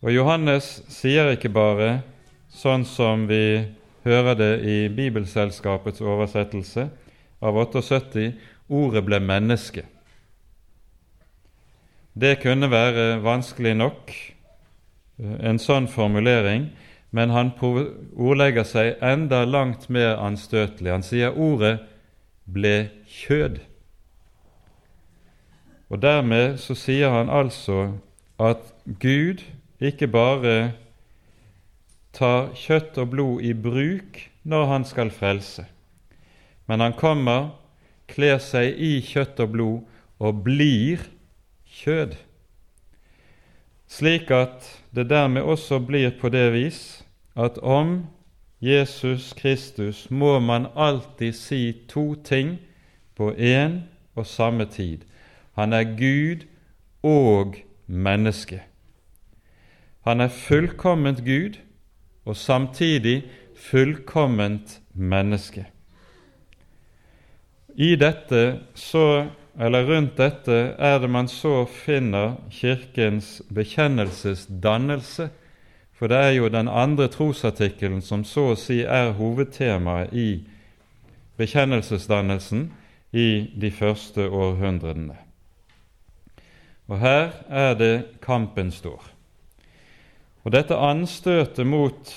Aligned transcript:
Og 0.00 0.14
Johannes 0.14 0.78
sier 0.88 1.34
ikke 1.34 1.50
bare, 1.52 2.00
sånn 2.48 2.86
som 2.88 3.26
vi 3.28 3.68
hører 4.08 4.36
det 4.38 4.52
i 4.64 4.76
Bibelselskapets 4.88 6.00
oversettelse 6.00 6.86
av 7.44 7.58
78, 7.60 8.30
ordet 8.72 9.02
ble 9.04 9.20
menneske. 9.20 9.84
Det 12.16 12.38
kunne 12.40 12.70
være 12.72 13.20
vanskelig 13.22 13.74
nok, 13.76 14.10
eh, 15.20 15.36
en 15.50 15.58
sånn 15.58 15.86
formulering, 15.88 16.70
men 17.12 17.30
han 17.30 17.52
ordlegger 17.60 18.64
seg 18.64 18.96
enda 19.02 19.44
langt 19.44 19.90
mer 19.90 20.16
anstøtelig. 20.16 20.92
Han 20.92 21.02
sier 21.02 21.36
ordet 21.36 21.78
ble 22.46 22.90
kjød. 23.06 23.60
Og 25.90 26.02
Dermed 26.02 26.58
så 26.58 26.74
sier 26.74 27.10
han 27.10 27.28
altså 27.28 27.98
at 28.38 28.62
Gud 29.00 29.42
ikke 29.80 30.08
bare 30.12 30.72
tar 32.12 32.50
kjøtt 32.58 32.98
og 33.00 33.12
blod 33.14 33.44
i 33.46 33.52
bruk 33.54 34.20
når 34.42 34.66
han 34.66 34.84
skal 34.84 35.12
frelse, 35.14 35.64
men 36.66 36.80
han 36.80 36.96
kommer, 36.98 37.52
kler 38.10 38.40
seg 38.42 38.74
i 38.76 38.98
kjøtt 39.04 39.40
og 39.40 39.52
blod 39.54 40.00
og 40.20 40.42
blir 40.44 41.04
kjød, 41.80 42.16
slik 43.90 44.30
at 44.34 44.66
det 44.94 45.08
dermed 45.10 45.42
også 45.42 45.80
blir 45.82 46.10
på 46.20 46.30
det 46.30 46.50
vis 46.54 46.82
at 47.38 47.58
om 47.62 48.04
Jesus 48.60 49.32
Kristus 49.32 50.10
må 50.10 50.38
man 50.38 50.66
alltid 50.76 51.32
si 51.32 51.72
to 51.88 52.14
ting 52.14 52.58
på 53.16 53.32
én 53.32 53.80
og 54.14 54.26
samme 54.26 54.64
tid. 54.64 54.98
Han 55.56 55.72
er 55.72 55.84
Gud 55.96 56.44
og 57.02 57.56
menneske. 57.86 58.69
Han 60.06 60.20
er 60.20 60.28
fullkomment 60.28 61.24
Gud 61.24 61.58
og 62.24 62.36
samtidig 62.36 63.24
fullkomment 63.56 64.80
menneske. 64.94 65.66
I 67.76 67.96
dette 67.96 68.60
så, 68.74 69.26
eller 69.60 69.86
Rundt 69.88 70.16
dette 70.18 70.56
er 70.78 70.98
det 70.98 71.10
man 71.10 71.28
så 71.28 71.64
finner 71.64 72.34
Kirkens 72.50 73.42
bekjennelsesdannelse, 73.54 75.28
for 75.92 76.08
det 76.08 76.16
er 76.16 76.30
jo 76.30 76.48
den 76.48 76.68
andre 76.68 77.08
trosartikkelen 77.12 78.00
som 78.02 78.24
så 78.24 78.50
å 78.54 78.58
si 78.58 78.80
er 78.82 79.12
hovedtemaet 79.18 80.14
i 80.16 80.28
bekjennelsesdannelsen 81.36 82.70
i 83.12 83.28
de 83.60 83.70
første 83.70 84.28
århundrene. 84.28 85.16
Og 86.88 86.98
her 86.98 87.30
er 87.48 87.74
det 87.78 87.94
kampen 88.24 88.72
står. 88.72 89.09
Og 90.44 90.54
dette 90.54 90.76
anstøtet 90.76 91.66
mot 91.68 92.12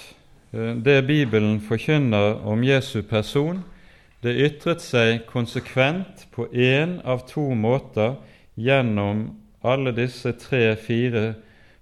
eh, 0.53 0.73
det 0.79 1.02
Bibelen 1.07 1.59
forkynner 1.61 2.39
om 2.47 2.63
Jesu 2.63 3.02
person, 3.03 3.63
det 4.23 4.38
ytret 4.39 4.81
seg 4.81 5.25
konsekvent 5.27 6.27
på 6.31 6.47
én 6.55 7.01
av 7.03 7.25
to 7.27 7.49
måter 7.55 8.16
gjennom 8.55 9.25
alle 9.63 9.91
disse 9.95 10.31
tre-fire 10.39 11.33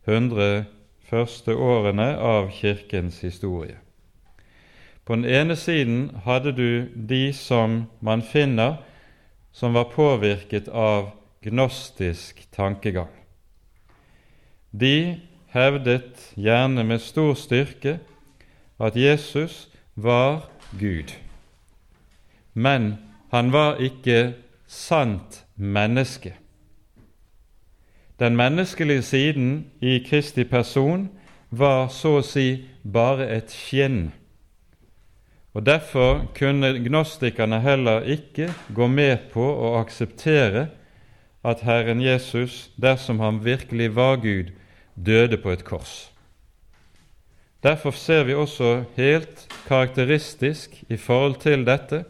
hundre 0.09 0.65
første 1.05 1.53
årene 1.53 2.15
av 2.17 2.49
Kirkens 2.55 3.19
historie. 3.21 3.77
På 5.05 5.17
den 5.17 5.25
ene 5.25 5.57
siden 5.59 6.09
hadde 6.25 6.53
du 6.57 6.89
de 6.95 7.33
som 7.33 7.83
man 7.99 8.21
finner 8.21 8.79
som 9.51 9.73
var 9.73 9.91
påvirket 9.93 10.69
av 10.69 11.11
gnostisk 11.43 12.45
tankegang. 12.55 13.11
De 14.71 15.19
hevdet 15.51 16.31
gjerne 16.35 16.83
med 16.83 16.99
stor 17.03 17.33
styrke 17.33 17.99
at 18.79 18.95
Jesus 18.95 19.67
var 19.95 20.49
Gud. 20.79 21.13
Men 22.53 22.97
han 23.31 23.51
var 23.51 23.79
ikke 23.79 24.33
sant 24.67 25.45
menneske. 25.55 26.33
Den 28.19 28.35
menneskelige 28.35 29.01
siden 29.01 29.71
i 29.81 29.99
Kristi 30.09 30.43
person 30.43 31.09
var 31.49 31.87
så 31.87 32.19
å 32.19 32.25
si 32.25 32.63
bare 32.83 33.27
et 33.35 33.51
skinn. 33.51 34.11
Og 35.53 35.65
Derfor 35.65 36.27
kunne 36.37 36.77
gnostikerne 36.85 37.59
heller 37.59 38.05
ikke 38.07 38.53
gå 38.75 38.87
med 38.87 39.31
på 39.33 39.43
å 39.43 39.73
akseptere 39.81 40.69
at 41.43 41.65
Herren 41.65 42.01
Jesus, 42.01 42.69
dersom 42.77 43.19
han 43.19 43.41
virkelig 43.43 43.95
var 43.95 44.21
Gud, 44.21 44.53
døde 45.05 45.37
på 45.41 45.51
et 45.53 45.63
kors. 45.65 46.11
Derfor 47.61 47.93
ser 47.93 48.23
vi 48.25 48.33
også 48.33 48.83
helt 48.95 49.45
karakteristisk 49.67 50.79
i 50.89 50.97
forhold 50.97 51.35
til 51.43 51.65
dette 51.65 52.03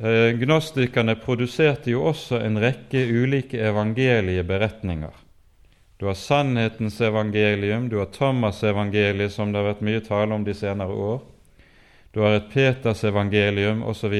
eh, 0.00 0.32
Gnostikerne 0.40 1.16
produserte 1.20 1.92
jo 1.92 2.06
også 2.08 2.40
en 2.40 2.56
rekke 2.62 3.04
ulike 3.04 3.60
evangelieberetninger. 3.60 5.12
Du 6.00 6.06
har 6.06 6.16
sannhetens 6.18 7.00
evangelium, 7.00 7.88
du 7.88 7.98
har 7.98 8.08
Thomas-evangeliet, 8.12 9.32
som 9.32 9.52
det 9.52 9.60
har 9.60 9.68
vært 9.74 9.84
mye 9.84 10.00
tale 10.04 10.34
om 10.34 10.44
de 10.44 10.54
senere 10.56 10.90
år. 10.90 11.20
Du 12.14 12.22
har 12.24 12.38
et 12.38 12.50
Peters 12.50 13.04
evangelium 13.04 13.82
osv. 13.82 14.14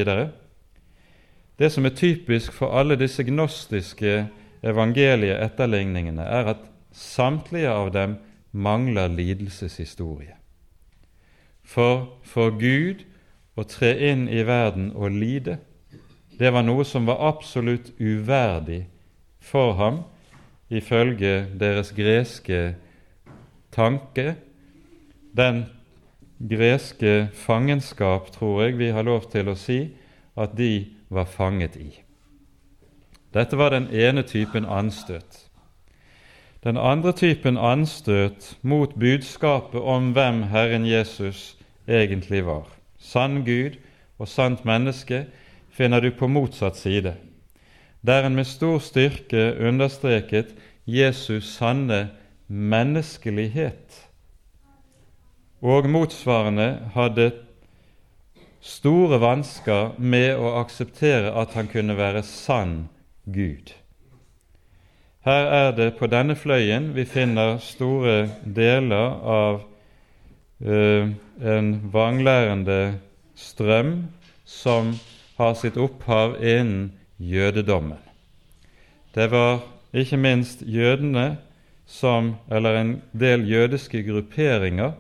Det 1.59 1.73
som 1.73 1.87
er 1.87 1.97
typisk 1.97 2.53
for 2.53 2.77
alle 2.77 2.97
disse 3.01 3.25
gnostiske 3.25 4.27
evangelieetterligningene, 4.65 6.23
er 6.23 6.55
at 6.55 6.63
Samtlige 6.95 7.73
av 7.75 7.91
dem 7.93 8.17
mangler 8.53 9.09
lidelseshistorie. 9.11 10.37
For 11.65 12.21
for 12.23 12.55
Gud 12.55 13.03
å 13.59 13.65
tre 13.67 13.91
inn 14.13 14.29
i 14.31 14.45
verden 14.47 14.93
og 14.95 15.15
lide, 15.15 15.59
det 16.39 16.51
var 16.55 16.63
noe 16.67 16.85
som 16.87 17.07
var 17.07 17.23
absolutt 17.23 17.93
uverdig 17.99 18.85
for 19.43 19.75
ham, 19.79 20.03
ifølge 20.71 21.47
deres 21.59 21.93
greske 21.95 22.75
tanke. 23.75 24.35
Den 25.35 25.65
greske 26.39 27.29
fangenskap, 27.35 28.31
tror 28.35 28.65
jeg 28.65 28.79
vi 28.79 28.91
har 28.95 29.07
lov 29.07 29.31
til 29.33 29.51
å 29.51 29.59
si, 29.59 29.95
at 30.37 30.55
de 30.59 30.87
var 31.11 31.31
fanget 31.31 31.77
i. 31.79 31.91
Dette 33.35 33.59
var 33.59 33.75
den 33.75 33.89
ene 33.91 34.23
typen 34.23 34.67
anstøt. 34.67 35.44
Den 36.65 36.79
andre 36.81 37.13
typen 37.13 37.59
anstøt 37.61 38.55
mot 38.63 38.95
budskapet 38.97 39.81
om 39.81 40.15
hvem 40.17 40.43
Herren 40.49 40.87
Jesus 40.89 41.59
egentlig 41.85 42.47
var, 42.47 42.71
sann 42.97 43.43
Gud 43.45 43.77
og 44.19 44.31
sant 44.33 44.65
menneske, 44.65 45.27
finner 45.69 46.01
du 46.01 46.09
på 46.17 46.25
motsatt 46.27 46.81
side, 46.81 47.15
der 48.01 48.25
en 48.25 48.39
med 48.39 48.49
stor 48.49 48.79
styrke 48.81 49.59
understreket 49.61 50.55
Jesus' 50.89 51.53
sanne 51.59 52.09
menneskelighet, 52.49 54.01
og 55.61 55.89
motsvarende 55.89 56.89
hadde 56.97 57.31
store 58.65 59.21
vansker 59.21 59.99
med 60.01 60.33
å 60.41 60.57
akseptere 60.65 61.37
at 61.37 61.53
han 61.61 61.69
kunne 61.69 61.97
være 62.01 62.25
sann 62.25 62.87
Gud. 63.29 63.77
Her 65.25 65.47
er 65.57 65.71
det 65.73 65.95
på 65.97 66.05
denne 66.13 66.35
fløyen 66.37 66.91
vi 66.93 67.07
finner 67.09 67.57
store 67.65 68.27
deler 68.45 69.15
av 69.25 69.63
uh, 70.61 71.15
en 71.41 71.71
vanglærende 71.93 72.99
strøm 73.33 73.95
som 74.45 74.93
har 75.39 75.57
sitt 75.57 75.81
opphav 75.81 76.37
innen 76.45 76.93
jødedommen. 77.17 77.97
Det 79.17 79.31
var 79.33 79.63
ikke 79.97 80.21
minst 80.21 80.61
jødene 80.61 81.39
som, 81.89 82.35
eller 82.53 82.77
en 82.83 82.95
del 83.17 83.49
jødiske 83.49 84.05
grupperinger 84.05 84.93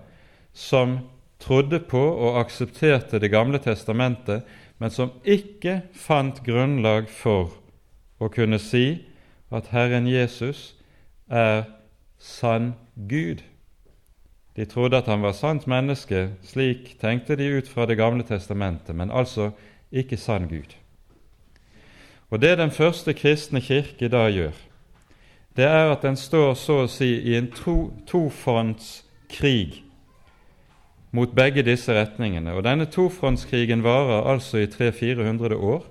som 0.56 1.02
trodde 1.42 1.84
på 1.84 2.00
og 2.00 2.40
aksepterte 2.40 3.20
Det 3.20 3.30
gamle 3.30 3.58
testamentet, 3.58 4.40
men 4.78 4.90
som 4.90 5.12
ikke 5.24 5.82
fant 5.92 6.40
grunnlag 6.46 7.10
for 7.12 7.52
å 8.18 8.32
kunne 8.32 8.58
si 8.58 9.04
at 9.50 9.68
Herren 9.72 10.06
Jesus 10.06 10.74
er 11.28 11.62
sann 12.18 12.74
Gud. 12.96 13.42
De 14.56 14.64
trodde 14.64 14.96
at 14.96 15.06
han 15.06 15.22
var 15.22 15.32
sant 15.32 15.66
menneske, 15.66 16.28
slik 16.42 16.96
tenkte 17.00 17.36
de 17.36 17.58
ut 17.58 17.68
fra 17.68 17.86
Det 17.86 17.96
gamle 17.96 18.22
testamentet, 18.22 18.94
men 18.94 19.10
altså 19.10 19.50
ikke 19.92 20.16
sann 20.16 20.48
Gud. 20.48 20.76
Og 22.30 22.40
Det 22.42 22.58
den 22.58 22.70
første 22.70 23.12
kristne 23.12 23.60
kirke 23.60 24.08
da 24.08 24.28
gjør, 24.30 24.52
det 25.56 25.64
er 25.64 25.92
at 25.92 26.02
den 26.02 26.16
står 26.16 26.54
så 26.54 26.80
å 26.82 26.90
si 26.90 27.12
i 27.22 27.36
en 27.38 27.50
to, 27.50 27.92
tofrontskrig 28.10 29.84
mot 31.14 31.30
begge 31.34 31.62
disse 31.62 31.94
retningene. 31.94 32.52
Og 32.54 32.64
Denne 32.64 32.86
tofrontskrigen 32.90 33.84
varer 33.84 34.26
altså 34.32 34.58
i 34.58 34.66
300-400 34.66 35.54
år. 35.54 35.84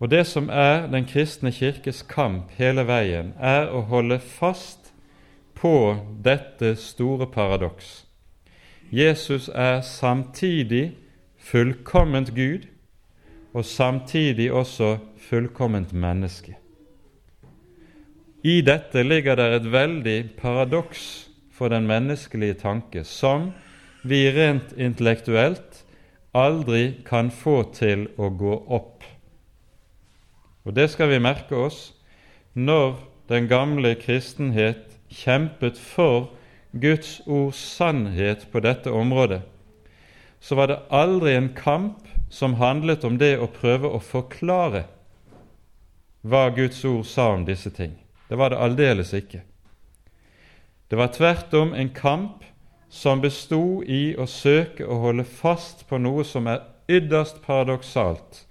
Og 0.00 0.10
det 0.10 0.26
som 0.26 0.48
er 0.48 0.86
Den 0.86 1.04
kristne 1.04 1.52
kirkes 1.52 2.02
kamp 2.02 2.50
hele 2.56 2.86
veien, 2.88 3.34
er 3.38 3.68
å 3.68 3.80
holde 3.80 4.18
fast 4.18 4.92
på 5.54 5.96
dette 6.24 6.74
store 6.76 7.26
paradoks. 7.26 8.06
Jesus 8.90 9.50
er 9.54 9.80
samtidig 9.80 10.96
fullkomment 11.38 12.34
Gud 12.34 12.66
og 13.52 13.64
samtidig 13.64 14.52
også 14.52 14.96
fullkomment 15.18 15.92
menneske. 15.92 16.56
I 18.42 18.60
dette 18.64 19.02
ligger 19.04 19.36
det 19.36 19.48
et 19.54 19.72
veldig 19.72 20.18
paradoks 20.40 21.28
for 21.52 21.68
den 21.68 21.86
menneskelige 21.86 22.54
tanke, 22.62 23.04
som 23.04 23.50
vi 24.02 24.30
rent 24.32 24.72
intellektuelt 24.78 25.82
aldri 26.32 27.02
kan 27.04 27.28
få 27.30 27.62
til 27.76 28.06
å 28.16 28.30
gå 28.32 28.54
opp. 28.72 28.99
Og 30.64 30.74
det 30.76 30.90
skal 30.92 31.10
vi 31.12 31.22
merke 31.22 31.56
oss 31.56 31.90
når 32.54 32.98
den 33.30 33.46
gamle 33.48 33.94
kristenhet 33.94 34.98
kjempet 35.10 35.78
for 35.78 36.30
Guds 36.72 37.20
ords 37.26 37.58
sannhet 37.58 38.46
på 38.52 38.62
dette 38.62 38.90
området, 38.90 39.40
så 40.40 40.56
var 40.56 40.70
det 40.70 40.82
aldri 40.90 41.34
en 41.36 41.52
kamp 41.54 42.06
som 42.30 42.58
handlet 42.60 43.04
om 43.04 43.18
det 43.18 43.36
å 43.42 43.50
prøve 43.50 43.90
å 43.90 44.00
forklare 44.02 44.84
hva 46.22 46.48
Guds 46.54 46.84
ord 46.84 47.06
sa 47.08 47.30
om 47.34 47.46
disse 47.48 47.72
ting. 47.74 47.96
Det 48.28 48.38
var 48.38 48.52
det 48.52 48.60
aldeles 48.62 49.12
ikke. 49.16 49.42
Det 50.90 50.98
var 50.98 51.12
tvert 51.14 51.54
om 51.54 51.74
en 51.74 51.90
kamp 51.94 52.44
som 52.90 53.22
bestod 53.22 53.86
i 53.86 54.14
å 54.18 54.26
søke 54.26 54.86
å 54.86 54.98
holde 55.04 55.24
fast 55.24 55.86
på 55.88 55.98
noe 55.98 56.24
som 56.26 56.46
er 56.50 56.62
ytterst 56.90 57.42
paradoksalt 57.46 58.44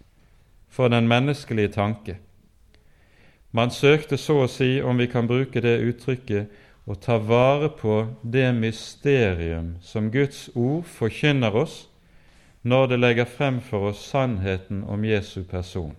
for 0.69 0.87
den 0.87 1.07
menneskelige 1.07 1.73
tanke. 1.75 2.17
Man 3.51 3.71
søkte 3.73 4.17
så 4.17 4.43
å 4.43 4.49
si, 4.49 4.77
om 4.81 4.97
vi 5.01 5.07
kan 5.09 5.27
bruke 5.27 5.61
det 5.61 5.79
uttrykket, 5.81 6.49
å 6.89 6.95
ta 6.97 7.19
vare 7.21 7.69
på 7.69 8.01
det 8.23 8.47
mysterium 8.57 9.75
som 9.81 10.09
Guds 10.13 10.47
ord 10.55 10.87
forkynner 10.89 11.53
oss 11.53 11.83
når 12.65 12.87
det 12.89 12.99
legger 12.99 13.29
frem 13.29 13.59
for 13.61 13.91
oss 13.91 14.01
sannheten 14.09 14.81
om 14.83 15.05
Jesu 15.05 15.43
person. 15.43 15.93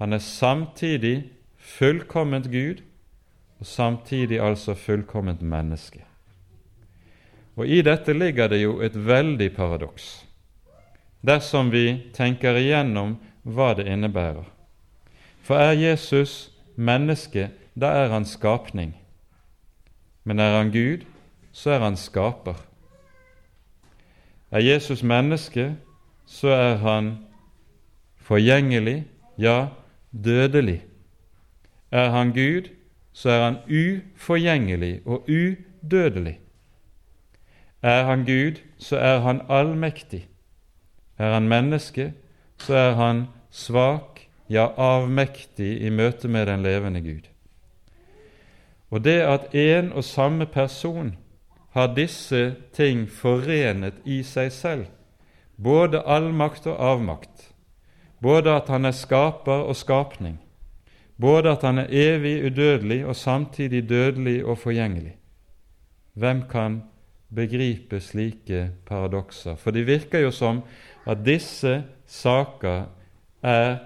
Han 0.00 0.12
er 0.12 0.20
samtidig 0.24 1.30
fullkomment 1.56 2.50
Gud 2.52 2.82
og 3.60 3.66
samtidig 3.66 4.40
altså 4.40 4.74
fullkomment 4.74 5.42
menneske. 5.42 6.04
Og 7.56 7.68
I 7.68 7.82
dette 7.84 8.12
ligger 8.16 8.48
det 8.48 8.62
jo 8.62 8.78
et 8.80 8.96
veldig 8.96 9.50
paradoks, 9.56 10.24
dersom 11.20 11.68
vi 11.72 12.12
tenker 12.16 12.56
igjennom 12.56 13.18
hva 13.42 13.74
det 13.74 13.86
innebærer. 13.86 14.44
For 15.42 15.54
er 15.54 15.72
Jesus 15.72 16.52
menneske, 16.76 17.50
da 17.80 17.86
er 17.86 18.08
han 18.08 18.24
skapning. 18.24 18.96
Men 20.24 20.38
er 20.38 20.56
han 20.58 20.70
Gud, 20.70 21.04
så 21.52 21.70
er 21.70 21.78
han 21.78 21.96
skaper. 21.96 22.54
Er 24.50 24.58
Jesus 24.58 25.02
menneske, 25.02 25.76
så 26.26 26.48
er 26.48 26.76
han 26.76 27.18
forgjengelig, 28.16 29.06
ja, 29.38 29.66
dødelig. 30.24 30.84
Er 31.90 32.10
han 32.10 32.32
Gud, 32.32 32.68
så 33.12 33.30
er 33.30 33.44
han 33.44 33.56
uforgjengelig 33.66 35.00
og 35.06 35.28
udødelig. 35.28 36.40
Er 37.82 38.04
han 38.04 38.24
Gud, 38.24 38.60
så 38.78 38.98
er 38.98 39.18
han 39.18 39.40
allmektig. 39.48 40.28
Er 41.18 41.32
han 41.32 41.48
menneske, 41.48 42.12
så 42.60 42.74
er 42.74 42.94
han 42.98 43.26
svak, 43.50 44.20
ja, 44.50 44.68
avmektig 44.76 45.78
i 45.82 45.90
møte 45.90 46.28
med 46.28 46.46
den 46.50 46.62
levende 46.62 47.00
Gud. 47.00 47.28
Og 48.90 49.04
det 49.04 49.20
at 49.22 49.54
en 49.54 49.92
og 49.92 50.04
samme 50.04 50.46
person 50.46 51.14
har 51.70 51.94
disse 51.94 52.54
ting 52.74 53.06
forenet 53.10 54.00
i 54.04 54.22
seg 54.26 54.50
selv, 54.52 54.86
både 55.56 56.02
allmakt 56.02 56.66
og 56.66 56.80
avmakt, 56.82 57.50
både 58.22 58.56
at 58.58 58.68
han 58.68 58.88
er 58.88 58.96
skaper 58.96 59.62
og 59.70 59.76
skapning, 59.78 60.40
både 61.20 61.52
at 61.54 61.62
han 61.62 61.78
er 61.78 61.90
evig 61.90 62.40
udødelig 62.50 63.04
og 63.06 63.16
samtidig 63.16 63.88
dødelig 63.88 64.44
og 64.44 64.58
forgjengelig. 64.58 65.14
Hvem 66.14 66.42
kan 66.50 66.82
begripe 67.34 68.00
slike 68.00 68.70
paradokser? 68.86 69.54
For 69.54 69.70
det 69.70 69.86
virker 69.86 70.18
jo 70.18 70.30
som 70.30 70.62
at 71.06 71.22
disse 71.24 71.84
saker 72.10 72.88
er 73.46 73.76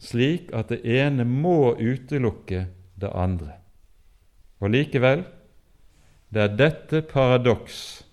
slik 0.00 0.48
at 0.56 0.70
det 0.72 0.80
ene 0.88 1.26
må 1.28 1.74
utelukke 1.76 2.64
det 3.00 3.10
andre. 3.12 3.58
Og 4.60 4.72
likevel 4.72 5.24
det 6.30 6.42
er 6.42 6.56
dette 6.56 7.02
paradoks, 7.02 8.04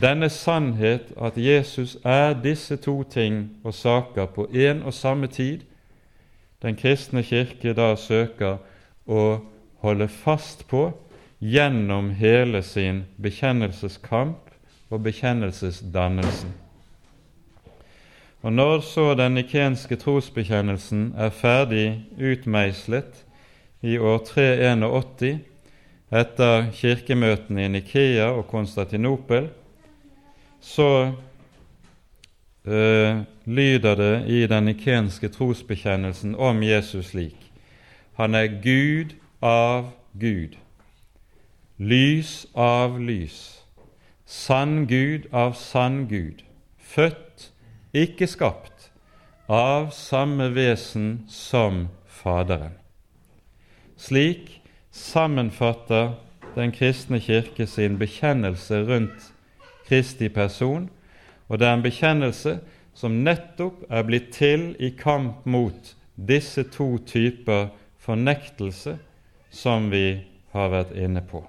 denne 0.00 0.30
sannhet 0.32 1.12
at 1.20 1.36
Jesus 1.36 1.98
er 2.04 2.32
disse 2.40 2.76
to 2.80 3.02
ting 3.02 3.50
og 3.62 3.74
saker 3.76 4.26
på 4.32 4.48
en 4.50 4.82
og 4.82 4.94
samme 4.96 5.28
tid, 5.28 5.60
den 6.62 6.76
kristne 6.80 7.22
kirke 7.22 7.74
da 7.76 7.92
søker 8.00 8.62
å 9.04 9.24
holde 9.84 10.08
fast 10.08 10.64
på 10.70 10.86
gjennom 11.44 12.14
hele 12.16 12.62
sin 12.64 13.04
bekjennelseskamp 13.20 14.50
og 14.88 15.02
bekjennelsesdannelsen. 15.04 16.63
Og 18.44 18.52
Når 18.52 18.80
så 18.80 19.14
den 19.14 19.38
nikenske 19.38 19.96
trosbekjennelsen 19.96 21.14
er 21.16 21.30
ferdig 21.32 22.04
utmeislet 22.20 23.22
i 23.80 23.94
år 23.96 24.18
381 24.18 25.38
etter 26.12 26.66
kirkemøtene 26.76 27.64
i 27.64 27.70
Nikea 27.72 28.26
og 28.36 28.44
Konstantinopel, 28.50 29.48
så 30.60 31.12
øh, 32.64 33.16
lyder 33.46 33.94
det 33.94 34.28
i 34.28 34.46
den 34.46 34.64
nikenske 34.64 35.28
trosbekjennelsen 35.28 36.34
om 36.34 36.62
Jesus 36.62 37.06
slik. 37.06 37.50
Han 38.20 38.34
er 38.34 38.60
Gud 38.60 39.16
av 39.40 39.88
Gud, 40.20 40.60
lys 41.78 42.46
av 42.54 43.00
lys, 43.00 43.64
sann 44.26 44.84
Gud 44.86 45.32
av 45.32 45.56
sann 45.56 46.04
Gud, 46.12 46.44
født, 46.78 47.23
ikke 47.94 48.26
skapt, 48.26 48.90
av 49.46 49.90
samme 49.94 50.48
vesen 50.54 51.24
som 51.28 51.88
Faderen. 52.08 52.74
Slik 53.96 54.60
sammenfatter 54.90 56.14
Den 56.54 56.70
kristne 56.70 57.18
kirke 57.18 57.66
sin 57.66 57.96
bekjennelse 57.98 58.84
rundt 58.86 59.32
Kristi 59.88 60.28
person, 60.28 60.86
og 61.48 61.58
det 61.58 61.66
er 61.66 61.74
en 61.74 61.82
bekjennelse 61.82 62.52
som 62.94 63.16
nettopp 63.26 63.82
er 63.90 64.06
blitt 64.06 64.30
til 64.36 64.68
i 64.78 64.92
kamp 64.94 65.42
mot 65.50 65.90
disse 66.14 66.62
to 66.70 66.94
typer 67.10 67.72
fornektelse 67.98 68.94
som 69.50 69.90
vi 69.90 70.22
har 70.54 70.70
vært 70.70 70.94
inne 70.94 71.24
på. 71.26 71.42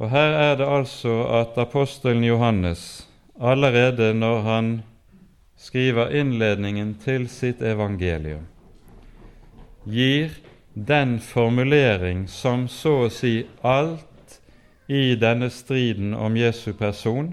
Og 0.00 0.10
Her 0.10 0.34
er 0.34 0.58
det 0.58 0.66
altså 0.66 1.22
at 1.38 1.58
apostelen 1.60 2.24
Johannes 2.24 3.06
allerede 3.40 4.14
når 4.14 4.40
han 4.40 4.82
skriver 5.56 6.12
innledningen 6.16 6.94
til 7.00 7.28
sitt 7.28 7.62
evangelium, 7.62 8.44
gir 9.84 10.36
den 10.74 11.18
formulering 11.20 12.26
som 12.28 12.68
så 12.68 13.06
å 13.06 13.12
si 13.12 13.46
alt 13.64 14.40
i 14.88 15.16
denne 15.20 15.50
striden 15.50 16.14
om 16.14 16.36
Jesu 16.36 16.72
person 16.76 17.32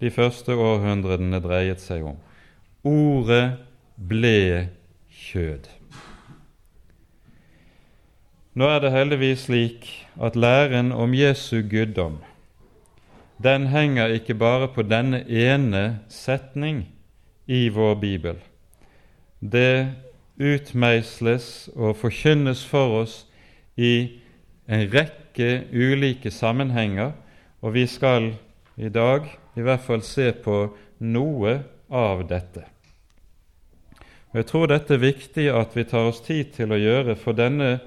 de 0.00 0.10
første 0.10 0.56
århundrene 0.56 1.40
dreiet 1.42 1.80
seg 1.80 2.04
om. 2.06 2.18
Ordet 2.82 3.58
ble 3.96 4.68
kjød. 5.12 5.68
Nå 8.58 8.68
er 8.68 8.82
det 8.84 8.92
heldigvis 8.92 9.46
slik 9.46 9.88
at 10.20 10.36
læren 10.36 10.92
om 10.92 11.14
Jesu 11.16 11.62
guddom 11.64 12.18
den 13.42 13.66
henger 13.66 14.14
ikke 14.14 14.34
bare 14.38 14.68
på 14.72 14.84
denne 14.86 15.22
ene 15.26 16.00
setning 16.08 16.84
i 17.46 17.68
vår 17.68 17.94
bibel. 18.00 18.38
Det 19.40 19.92
utmeisles 20.38 21.68
og 21.74 21.96
forkynnes 22.00 22.62
for 22.66 23.02
oss 23.02 23.16
i 23.76 24.20
en 24.70 24.86
rekke 24.92 25.64
ulike 25.72 26.30
sammenhenger, 26.30 27.12
og 27.62 27.74
vi 27.74 27.86
skal 27.86 28.32
i 28.76 28.88
dag 28.88 29.26
i 29.56 29.64
hvert 29.64 29.82
fall 29.84 30.02
se 30.06 30.30
på 30.32 30.64
noe 31.02 31.58
av 31.90 32.22
dette. 32.28 32.64
Og 34.32 34.38
Jeg 34.40 34.46
tror 34.48 34.70
dette 34.70 34.94
er 34.94 35.02
viktig 35.02 35.48
at 35.52 35.74
vi 35.76 35.84
tar 35.84 36.08
oss 36.08 36.22
tid 36.24 36.54
til 36.56 36.72
å 36.72 36.80
gjøre, 36.80 37.16
for 37.20 37.36
denne 37.36 37.80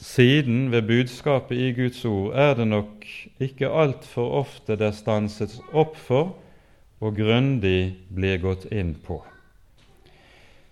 siden 0.00 0.70
ved 0.72 0.86
budskapet 0.88 1.58
i 1.58 1.72
Guds 1.76 2.04
ord 2.08 2.36
er 2.38 2.54
det 2.56 2.68
nok 2.70 3.04
ikke 3.42 3.68
altfor 3.68 4.38
ofte 4.40 4.76
det 4.80 4.94
stanses 4.96 5.58
opp 5.72 5.98
for 6.00 6.36
og 7.00 7.16
grundig 7.16 7.96
blir 8.12 8.40
gått 8.40 8.66
inn 8.72 8.94
på. 8.94 9.20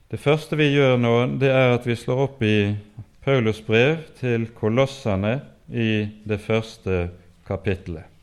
Det 0.09 0.21
første 0.21 0.57
vi 0.57 0.71
gjør 0.73 0.97
nå, 1.01 1.15
det 1.41 1.51
er 1.53 1.75
at 1.77 1.89
vi 1.89 1.97
slår 1.97 2.23
opp 2.25 2.45
i 2.45 2.77
Paulus 3.25 3.61
brev 3.65 4.07
til 4.21 4.47
kolossene 4.57 5.35
i 5.69 6.09
det 6.25 6.41
første 6.41 7.09
kapittelet. 7.49 8.18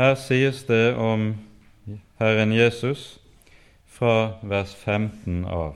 Her 0.00 0.14
sies 0.14 0.62
det 0.64 0.94
om 0.96 1.34
Herren 2.18 2.52
Jesus 2.52 3.18
fra 3.84 4.38
vers 4.42 4.72
15 4.74 5.44
av. 5.44 5.74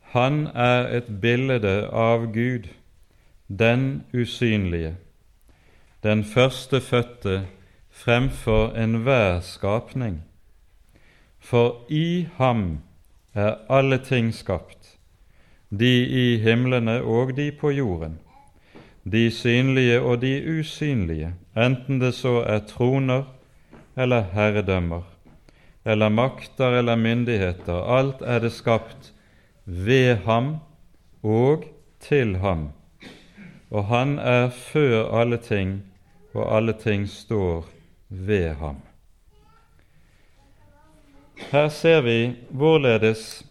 Han 0.00 0.46
er 0.46 0.88
et 0.96 1.10
bilde 1.20 1.74
av 1.92 2.24
Gud, 2.32 2.70
den 3.48 4.06
usynlige, 4.14 4.94
den 6.00 6.24
førstefødte 6.24 7.42
fremfor 7.90 8.72
enhver 8.72 9.40
skapning. 9.44 10.22
For 11.38 11.84
i 11.92 12.28
ham 12.40 12.78
er 13.34 13.58
alle 13.68 13.98
ting 13.98 14.32
skapt, 14.34 14.96
de 15.68 15.96
i 16.08 16.38
himlene 16.40 17.02
og 17.02 17.36
de 17.36 17.52
på 17.52 17.76
jorden 17.76 18.16
de 19.12 19.30
synlige 19.30 20.00
og 20.00 20.20
de 20.22 20.58
usynlige, 20.58 21.34
enten 21.56 22.00
det 22.00 22.14
så 22.14 22.40
er 22.46 22.64
troner 22.66 23.24
eller 23.96 24.24
herredømmer, 24.32 25.02
eller 25.84 26.08
makter 26.08 26.78
eller 26.78 26.96
myndigheter, 26.96 27.84
alt 27.98 28.22
er 28.22 28.38
det 28.38 28.52
skapt 28.52 29.12
ved 29.64 30.16
ham 30.26 30.56
og 31.22 31.64
til 32.00 32.36
ham, 32.36 32.68
og 33.70 33.86
han 33.86 34.18
er 34.18 34.50
før 34.50 35.20
alle 35.20 35.36
ting, 35.36 35.82
og 36.34 36.56
alle 36.56 36.72
ting 36.72 37.08
står 37.08 37.66
ved 38.08 38.54
ham. 38.54 38.76
Her 41.50 41.68
ser 41.68 42.00
vi 42.00 42.32
hvorledes 42.50 43.46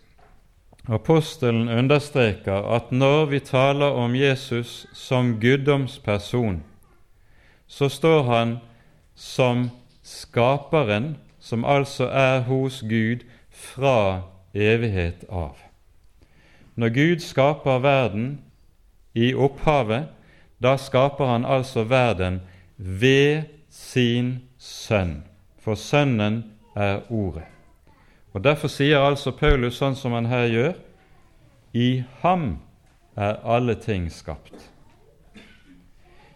Apostelen 0.88 1.70
understreker 1.70 2.68
at 2.76 2.92
når 2.92 3.26
vi 3.26 3.40
taler 3.40 3.86
om 3.98 4.16
Jesus 4.16 4.86
som 4.94 5.40
guddomsperson, 5.42 6.64
så 7.68 7.90
står 7.90 8.24
han 8.24 8.58
som 9.16 9.70
skaperen, 10.04 11.18
som 11.40 11.66
altså 11.66 12.06
er 12.06 12.40
hos 12.46 12.82
Gud 12.82 13.26
fra 13.50 14.22
evighet 14.54 15.26
av. 15.30 15.58
Når 16.76 16.90
Gud 16.90 17.20
skaper 17.20 17.80
verden 17.80 18.42
i 19.14 19.34
opphavet, 19.34 20.12
da 20.62 20.78
skaper 20.78 21.26
han 21.26 21.46
altså 21.46 21.84
verden 21.84 22.42
ved 22.78 23.50
sin 23.70 24.40
sønn, 24.60 25.24
for 25.60 25.76
Sønnen 25.76 26.44
er 26.76 27.02
Ordet. 27.10 27.55
Og 28.36 28.44
Derfor 28.44 28.68
sier 28.68 29.00
altså 29.00 29.32
Paulus 29.32 29.78
sånn 29.80 29.96
som 29.96 30.12
han 30.12 30.28
her 30.28 30.50
gjør 30.52 30.74
i 31.72 32.04
ham 32.20 32.58
er 33.16 33.38
alle 33.48 33.78
ting 33.80 34.10
skapt. 34.12 34.56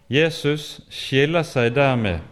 Jesus 0.08 0.80
skiller 0.88 1.44
seg 1.44 1.74
dermed 1.76 2.24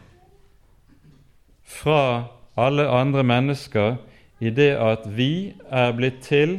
fra 1.69 2.33
alle 2.57 2.89
andre 2.89 3.23
mennesker 3.29 3.99
i 4.41 4.51
det 4.51 4.73
at 4.81 5.05
vi 5.19 5.53
er 5.69 5.93
blitt 5.93 6.25
til 6.25 6.59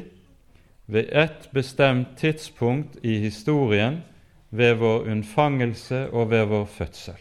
ved 0.86 1.10
et 1.10 1.50
bestemt 1.54 2.14
tidspunkt 2.18 3.02
i 3.02 3.18
historien, 3.26 4.04
ved 4.50 4.80
vår 4.82 5.10
unnfangelse 5.12 6.08
og 6.10 6.32
ved 6.32 6.48
vår 6.50 6.66
fødsel. 6.66 7.18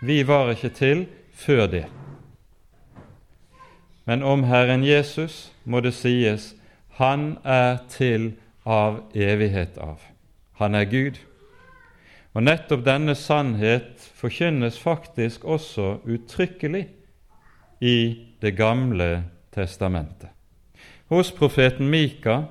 Vi 0.00 0.22
var 0.28 0.52
ikke 0.52 0.68
til 0.68 1.04
før 1.32 1.66
det. 1.66 1.84
Men 4.04 4.22
om 4.22 4.44
Herren 4.44 4.84
Jesus 4.84 5.52
må 5.64 5.80
det 5.80 5.94
sies 5.94 6.52
han 6.98 7.36
er 7.44 7.78
til 7.88 8.32
av 8.68 9.00
evighet 9.14 9.78
av. 9.80 10.02
Han 10.60 10.74
er 10.74 10.88
Gud. 10.90 11.18
Og 12.32 12.44
nettopp 12.44 12.84
denne 12.84 13.14
sannhet 13.18 14.02
forkynnes 14.16 14.78
faktisk 14.80 15.44
også 15.44 15.98
uttrykkelig 16.04 16.86
i 17.80 18.28
Det 18.42 18.56
gamle 18.58 19.22
testamentet. 19.54 20.30
Hos 21.06 21.30
profeten 21.30 21.86
Mika, 21.90 22.42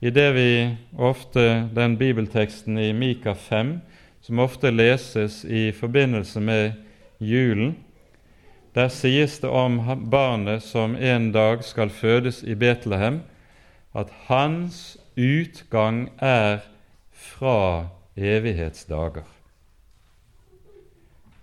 i 0.00 0.10
det 0.10 0.30
vi 0.32 0.76
ofte, 0.96 1.68
den 1.74 1.98
bibelteksten 1.98 2.78
i 2.78 2.92
Mika 2.92 3.34
5, 3.34 3.80
som 4.20 4.38
ofte 4.38 4.70
leses 4.70 5.44
i 5.44 5.72
forbindelse 5.72 6.40
med 6.40 6.72
julen, 7.18 7.74
der 8.76 8.88
sies 8.92 9.38
det 9.40 9.48
om 9.48 9.80
barnet 10.10 10.62
som 10.62 10.96
en 10.96 11.30
dag 11.32 11.64
skal 11.64 11.90
fødes 11.90 12.42
i 12.42 12.54
Betlehem, 12.54 13.22
at 13.94 14.12
hans 14.28 14.98
utgang 15.16 16.10
er 16.20 16.58
fra 17.12 17.88
evighetsdager. 18.16 19.24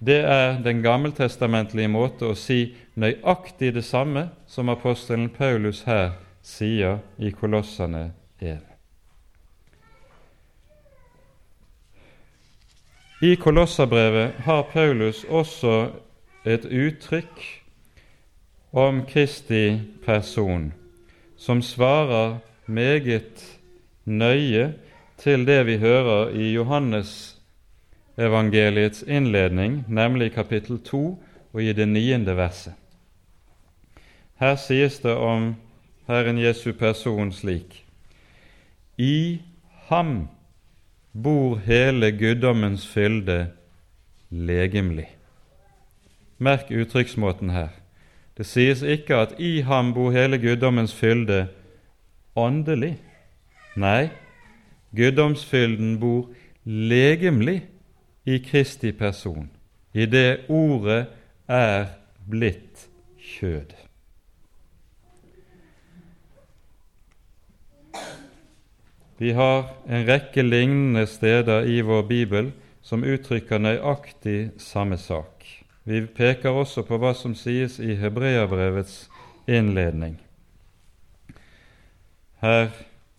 Det 0.06 0.20
er 0.20 0.60
den 0.62 0.84
gammeltestamentlige 0.84 1.88
måte 1.88 2.30
å 2.30 2.38
si 2.38 2.75
nøyaktig 3.00 3.72
det 3.74 3.86
samme 3.88 4.28
som 4.48 4.70
apostelen 4.70 5.30
Paulus 5.34 5.86
her 5.88 6.20
sier 6.44 7.00
i 7.18 7.32
Kolossene 7.32 8.12
1. 8.44 8.60
I 13.24 13.36
Kolosserbrevet 13.40 14.44
har 14.44 14.68
Paulus 14.74 15.24
også 15.24 15.88
et 16.46 16.66
uttrykk 16.66 17.44
om 18.72 19.06
Kristi 19.06 19.80
person 20.06 20.74
som 21.38 21.62
svarer 21.62 22.38
meget 22.66 23.60
nøye 24.06 24.74
til 25.18 25.46
det 25.48 25.66
vi 25.66 25.78
hører 25.78 26.34
i 26.36 26.52
Johannes 26.54 27.40
evangeliets 28.18 29.04
innledning, 29.08 29.86
nemlig 29.88 30.34
kapittel 30.34 30.80
2 30.80 31.24
og 31.54 31.64
i 31.64 31.74
det 31.74 31.88
niende 31.88 32.36
verset. 32.38 32.74
Her 34.40 34.56
sies 34.56 35.00
det 35.00 35.16
om 35.16 35.56
Herren 36.08 36.38
Jesu 36.38 36.74
person 36.74 37.32
slik 37.32 37.86
I 38.98 39.42
ham 39.88 40.28
bor 41.14 41.56
hele 41.66 42.12
guddommens 42.12 42.88
fylde 42.88 43.48
legemlig. 44.30 45.08
Merk 46.38 46.72
uttrykksmåten 46.72 47.50
her. 47.50 47.70
Det 48.38 48.46
sies 48.46 48.82
ikke 48.82 49.16
at 49.16 49.36
i 49.40 49.62
ham 49.62 49.94
bor 49.94 50.12
hele 50.12 50.40
guddommens 50.42 50.94
fylde 50.94 51.48
åndelig. 52.36 52.98
Nei, 53.75 54.10
guddomsfylden 54.96 56.00
bor 56.02 56.30
legemlig 56.66 57.63
i 58.25 58.40
Kristi 58.40 58.92
person, 58.92 59.50
i 59.94 60.06
det 60.06 60.46
ordet 60.50 61.08
er 61.48 61.88
blitt 62.30 62.88
kjød. 63.20 63.74
Vi 69.18 69.32
har 69.32 69.70
en 69.88 70.08
rekke 70.08 70.42
lignende 70.42 71.06
steder 71.08 71.68
i 71.70 71.82
vår 71.82 72.02
bibel 72.10 72.52
som 72.84 73.06
uttrykker 73.06 73.62
nøyaktig 73.62 74.52
samme 74.60 74.98
sak. 74.98 75.62
Vi 75.84 76.06
peker 76.08 76.56
også 76.56 76.86
på 76.88 76.98
hva 77.00 77.12
som 77.18 77.34
sies 77.36 77.75
i 77.84 77.98
Hebreabrevets 78.00 79.10
innledning. 79.52 80.16
Her 82.40 82.70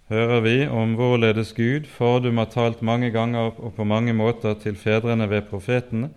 hører 0.08 0.40
vi 0.44 0.56
om 0.68 0.94
hvorledes 0.96 1.52
Gud 1.56 1.84
fordum 1.92 2.40
har 2.40 2.48
talt 2.52 2.82
mange 2.82 3.10
ganger 3.12 3.52
og 3.60 3.74
på 3.76 3.84
mange 3.84 4.12
måter 4.16 4.56
til 4.60 4.76
fedrene 4.80 5.28
ved 5.28 5.44
profetene, 5.50 6.10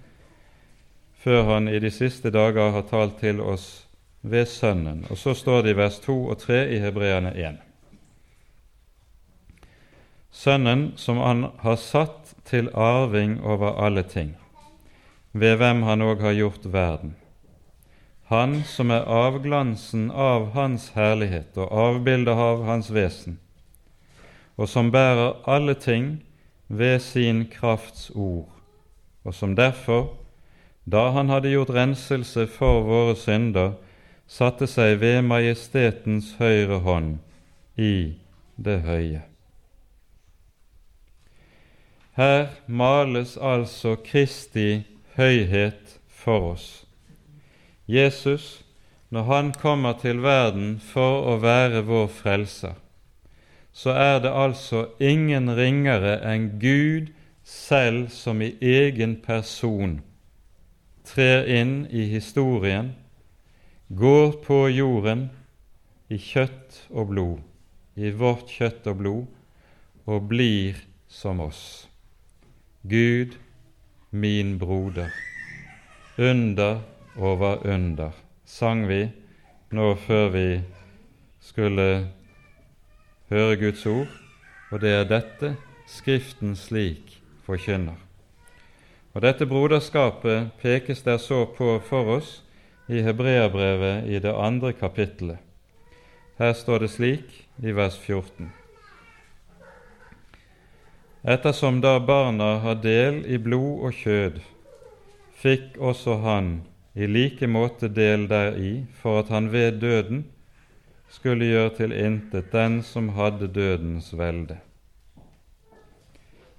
før 1.19 1.43
han 1.51 1.67
i 1.67 1.79
de 1.83 1.91
siste 1.91 2.31
dager 2.31 2.71
har 2.71 2.87
talt 2.87 3.19
til 3.19 3.43
oss 3.43 3.87
ved 4.21 4.45
Sønnen. 4.47 5.05
Og 5.09 5.17
så 5.17 5.33
står 5.35 5.61
det 5.61 5.75
i 5.75 5.79
vers 5.83 5.99
2 5.99 6.17
og 6.31 6.37
3 6.39 6.63
i 6.71 6.79
Hebreane 6.79 7.35
1. 7.35 7.61
Sønnen 10.31 10.91
som 10.95 11.19
han 11.19 11.49
har 11.59 11.75
satt 11.75 12.35
til 12.47 12.69
arving 12.73 13.41
over 13.43 13.75
alle 13.83 14.03
ting 14.03 14.37
ved 15.39 15.57
hvem 15.61 15.83
han 15.87 16.01
òg 16.01 16.21
har 16.21 16.35
gjort 16.37 16.65
verden. 16.73 17.15
Han 18.27 18.63
som 18.67 18.91
er 18.91 19.07
avglansen 19.07 20.09
av 20.11 20.49
Hans 20.51 20.89
herlighet 20.97 21.55
og 21.55 21.71
avbildet 21.71 22.35
av 22.35 22.65
Hans 22.67 22.89
vesen, 22.91 23.37
og 24.57 24.67
som 24.67 24.91
bærer 24.91 25.37
alle 25.47 25.77
ting 25.79 26.17
ved 26.67 26.99
sin 26.99 27.45
krafts 27.47 28.09
ord, 28.15 28.49
og 29.23 29.35
som 29.35 29.55
derfor, 29.55 30.09
da 30.83 31.09
han 31.15 31.29
hadde 31.29 31.53
gjort 31.53 31.71
renselse 31.75 32.47
for 32.51 32.83
våre 32.83 33.15
synder, 33.15 33.77
satte 34.27 34.67
seg 34.67 34.99
ved 34.99 35.21
majestetens 35.23 36.33
høyre 36.39 36.81
hånd 36.83 37.17
i 37.79 38.19
det 38.59 38.81
høye. 38.83 39.23
Her 42.17 42.47
males 42.67 43.37
altså 43.37 43.95
Kristi 44.03 44.83
høyhet 45.17 45.97
for 46.07 46.53
oss. 46.53 46.67
Jesus, 47.87 48.63
når 49.09 49.23
han 49.23 49.53
kommer 49.53 49.95
til 50.01 50.21
verden 50.21 50.77
for 50.83 51.25
å 51.31 51.37
være 51.41 51.85
vår 51.87 52.09
frelser, 52.11 52.75
så 53.71 53.93
er 53.93 54.19
det 54.23 54.33
altså 54.33 54.87
ingen 54.99 55.51
ringere 55.57 56.17
enn 56.25 56.57
Gud 56.61 57.13
selv 57.47 58.09
som 58.11 58.41
i 58.41 58.55
egen 58.61 59.15
person 59.23 59.99
trer 61.07 61.45
inn 61.47 61.85
i 61.93 62.07
historien, 62.11 62.91
går 63.87 64.33
på 64.43 64.65
jorden 64.73 65.29
i 66.11 66.19
kjøtt 66.19 66.81
og 66.91 67.13
blod, 67.13 67.39
i 67.95 68.11
vårt 68.11 68.51
kjøtt 68.51 68.89
og 68.91 68.99
blod, 68.99 69.25
og 70.07 70.27
blir 70.27 70.81
som 71.07 71.39
oss. 71.43 71.87
Gud, 72.83 73.37
min 74.09 74.57
broder. 74.59 75.09
Under 76.17 76.79
over 77.17 77.67
under, 77.67 78.11
sang 78.45 78.87
vi 78.87 79.07
nå 79.71 79.95
før 79.95 80.29
vi 80.33 80.47
skulle 81.39 82.07
høre 83.29 83.55
Guds 83.55 83.85
ord, 83.85 84.11
og 84.71 84.81
det 84.81 84.91
er 84.91 85.09
dette 85.09 85.55
Skriften 85.87 86.55
slik 86.59 87.21
forkynner. 87.45 87.95
Og 89.15 89.23
Dette 89.23 89.47
broderskapet 89.47 90.51
pekes 90.61 91.01
der 91.01 91.17
så 91.17 91.45
på 91.45 91.77
for 91.79 92.11
oss 92.17 92.43
i 92.91 92.99
Hebreabrevet 93.01 94.09
i 94.11 94.19
det 94.19 94.33
andre 94.35 94.73
kapittelet. 94.73 95.39
Her 96.37 96.53
står 96.53 96.83
det 96.83 96.91
slik 96.91 97.47
i 97.63 97.71
vers 97.71 97.97
14. 97.97 98.51
Ettersom 101.27 101.81
da 101.81 101.99
barna 101.99 102.59
har 102.63 102.75
del 102.79 103.17
i 103.27 103.35
blod 103.37 103.81
og 103.83 103.95
kjød, 103.99 104.37
fikk 105.35 105.73
også 105.75 106.13
han 106.23 106.45
i 106.95 107.09
like 107.11 107.49
måte 107.51 107.89
del 107.91 108.29
deri 108.31 108.69
for 108.95 109.19
at 109.19 109.31
han 109.35 109.49
ved 109.51 109.81
døden 109.81 110.21
skulle 111.11 111.49
gjøre 111.49 111.73
til 111.81 111.91
intet 111.91 112.53
den 112.53 112.77
som 112.79 113.09
hadde 113.17 113.49
dødens 113.57 114.07
velde, 114.15 114.55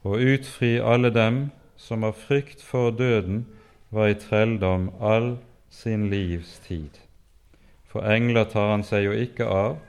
og 0.05 0.21
utfri 0.35 0.75
alle 0.77 1.15
dem 1.17 1.41
som 1.81 2.05
av 2.05 2.21
frykt 2.27 2.61
for 2.61 2.93
døden 2.93 3.47
var 3.89 4.13
i 4.13 4.21
trelldom 4.21 4.91
all 5.01 5.31
sin 5.73 6.11
livs 6.13 6.59
tid. 6.69 7.01
For 7.89 8.05
engler 8.05 8.45
tar 8.53 8.75
han 8.75 8.85
seg 8.85 9.09
jo 9.09 9.17
ikke 9.17 9.49
av, 9.49 9.81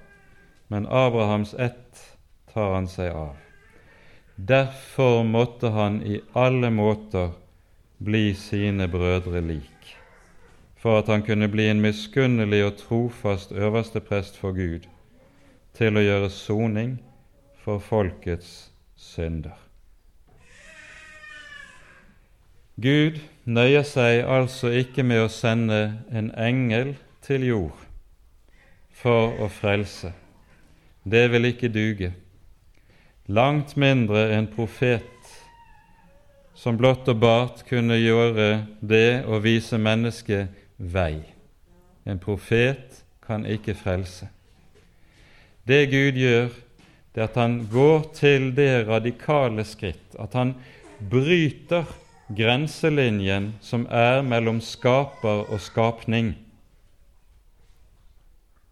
men 0.72 0.88
Abrahams 0.88 1.52
ett 1.60 2.06
tar 2.54 2.78
han 2.80 2.88
seg 2.88 3.12
av. 3.12 3.49
Derfor 4.48 5.24
måtte 5.24 5.68
han 5.68 6.04
i 6.04 6.22
alle 6.34 6.70
måter 6.72 7.32
bli 7.98 8.36
sine 8.36 8.88
brødre 8.88 9.42
lik, 9.42 9.96
for 10.80 11.02
at 11.02 11.10
han 11.12 11.26
kunne 11.28 11.50
bli 11.52 11.66
en 11.68 11.82
miskunnelig 11.84 12.62
og 12.66 12.78
trofast 12.80 13.52
øversteprest 13.52 14.38
for 14.40 14.56
Gud, 14.56 14.86
til 15.76 16.00
å 16.00 16.04
gjøre 16.06 16.30
soning 16.32 16.94
for 17.60 17.84
folkets 17.84 18.70
synder. 18.96 19.58
Gud 22.80 23.20
nøyer 23.44 23.84
seg 23.84 24.24
altså 24.24 24.72
ikke 24.72 25.04
med 25.04 25.26
å 25.26 25.34
sende 25.34 25.82
en 26.16 26.32
engel 26.40 26.96
til 27.28 27.44
jord 27.44 27.86
for 28.96 29.36
å 29.36 29.52
frelse. 29.52 30.14
Det 31.04 31.28
vil 31.36 31.52
ikke 31.52 31.74
duge 31.76 32.14
langt 33.30 33.76
mindre 33.76 34.34
en 34.34 34.48
profet 34.50 35.06
som 36.58 36.78
blott 36.78 37.08
og 37.12 37.20
bart 37.22 37.62
kunne 37.70 38.00
gjøre 38.02 38.48
det 38.82 39.22
å 39.30 39.38
vise 39.44 39.78
mennesket 39.78 40.50
vei. 40.78 41.22
En 42.10 42.18
profet 42.20 43.04
kan 43.22 43.46
ikke 43.46 43.78
frelse. 43.78 44.28
Det 45.64 45.86
Gud 45.92 46.18
gjør, 46.18 46.50
det 47.14 47.22
er 47.22 47.28
at 47.30 47.38
han 47.38 47.60
går 47.70 48.08
til 48.18 48.50
det 48.58 48.88
radikale 48.90 49.66
skritt 49.66 50.18
at 50.18 50.34
han 50.34 50.56
bryter 51.00 51.86
grenselinjen 52.34 53.52
som 53.62 53.86
er 53.94 54.24
mellom 54.26 54.58
skaper 54.62 55.46
og 55.46 55.62
skapning, 55.62 56.34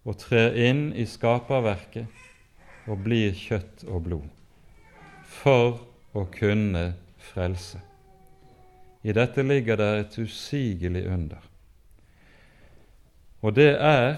og 0.07 0.17
trer 0.23 0.55
inn 0.69 0.89
i 0.95 1.05
skaperverket 1.05 2.87
og 2.87 3.05
blir 3.05 3.35
kjøtt 3.37 3.85
og 3.91 4.05
blod 4.07 4.36
for 5.41 5.77
å 6.17 6.25
kunne 6.33 6.91
frelse. 7.31 7.79
I 9.03 9.13
dette 9.15 9.43
ligger 9.45 9.77
det 9.79 9.91
et 9.99 10.17
usigelig 10.19 11.05
under. 11.07 11.43
Og 13.45 13.53
det 13.55 13.73
er 13.77 14.17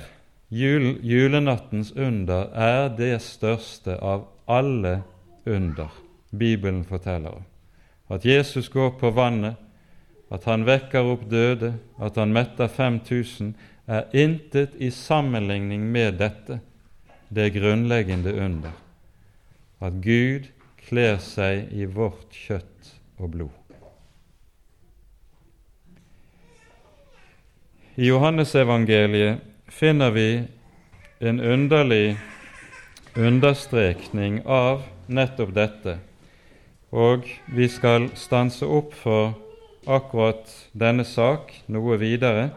jul, 0.49 0.95
julenattens 1.05 1.91
under 1.91 2.49
er 2.55 2.89
det 2.97 3.17
største 3.21 3.99
av 3.99 4.25
alle 4.49 5.01
under 5.45 5.91
Bibelen 6.31 6.85
forteller 6.87 7.41
om. 7.41 7.45
At 8.09 8.25
Jesus 8.25 8.69
går 8.69 8.95
på 8.97 9.11
vannet, 9.13 9.59
at 10.31 10.45
han 10.45 10.65
vekker 10.65 11.05
opp 11.11 11.25
døde, 11.29 11.73
at 12.01 12.17
han 12.17 12.33
metter 12.33 12.69
5000, 12.69 13.53
er 13.89 14.09
intet 14.13 14.75
i 14.77 14.91
sammenligning 14.93 15.85
med 15.91 16.19
dette 16.21 16.59
det 17.33 17.49
grunnleggende 17.53 18.33
under. 18.37 18.73
At 19.81 20.01
Gud 20.01 20.49
kler 20.87 21.17
seg 21.23 21.73
i 21.75 21.85
vårt 21.85 22.35
kjøtt 22.35 22.93
og 23.19 23.33
blod. 23.35 23.55
I 27.99 28.07
Johannesevangeliet 28.07 29.41
finner 29.67 30.13
vi 30.15 30.29
en 31.19 31.39
underlig 31.43 32.15
understrekning 33.19 34.39
av 34.47 34.85
nettopp 35.11 35.51
dette, 35.57 35.97
og 36.95 37.27
vi 37.51 37.67
skal 37.67 38.07
stanse 38.15 38.63
opp 38.65 38.95
for 38.95 39.35
akkurat 39.89 40.47
denne 40.71 41.03
sak 41.03 41.51
noe 41.67 41.99
videre. 41.99 42.49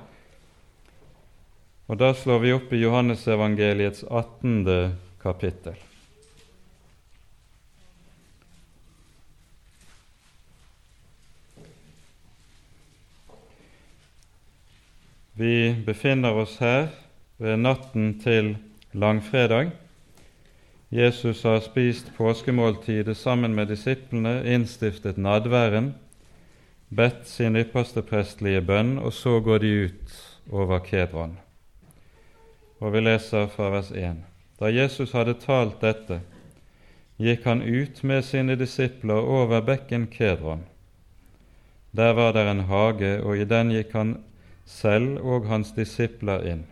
Og 1.90 1.98
Da 1.98 2.14
slår 2.14 2.38
vi 2.38 2.52
opp 2.54 2.72
i 2.72 2.84
Johannesevangeliets 2.84 4.04
18. 4.08 4.94
kapittel. 5.22 5.74
Vi 15.34 15.76
befinner 15.86 16.34
oss 16.36 16.58
her 16.60 16.90
ved 17.40 17.56
natten 17.56 18.18
til 18.20 18.56
langfredag. 18.92 19.70
Jesus 20.92 21.42
har 21.42 21.62
spist 21.64 22.10
påskemåltidet 22.16 23.16
sammen 23.16 23.54
med 23.54 23.70
disiplene, 23.72 24.42
innstiftet 24.44 25.16
nadværen, 25.16 25.94
bedt 26.90 27.24
sin 27.28 27.56
ypperste 27.56 28.02
prestlige 28.04 28.60
bønn, 28.60 28.98
og 28.98 29.12
så 29.12 29.38
går 29.40 29.58
de 29.58 29.70
ut 29.86 30.12
over 30.50 30.78
Kedron. 30.84 31.38
Og 32.80 32.92
vi 32.92 33.00
leser 33.00 33.46
fra 33.48 33.70
vers 33.72 33.88
1. 33.90 34.18
Da 34.60 34.68
Jesus 34.68 35.14
hadde 35.16 35.38
talt 35.40 35.80
dette, 35.80 36.18
gikk 37.16 37.46
han 37.48 37.62
ut 37.64 38.02
med 38.04 38.20
sine 38.28 38.58
disipler 38.60 39.16
over 39.16 39.64
bekken 39.64 40.10
Kedron. 40.12 40.66
Der 41.96 42.12
var 42.12 42.36
det 42.36 42.44
en 42.50 42.60
hage, 42.68 43.14
og 43.24 43.38
i 43.38 43.48
den 43.48 43.72
gikk 43.72 43.96
han 43.96 44.12
selv 44.64 45.20
og 45.24 45.48
hans 45.50 45.72
disipler 45.76 46.46
inn. 46.46 46.66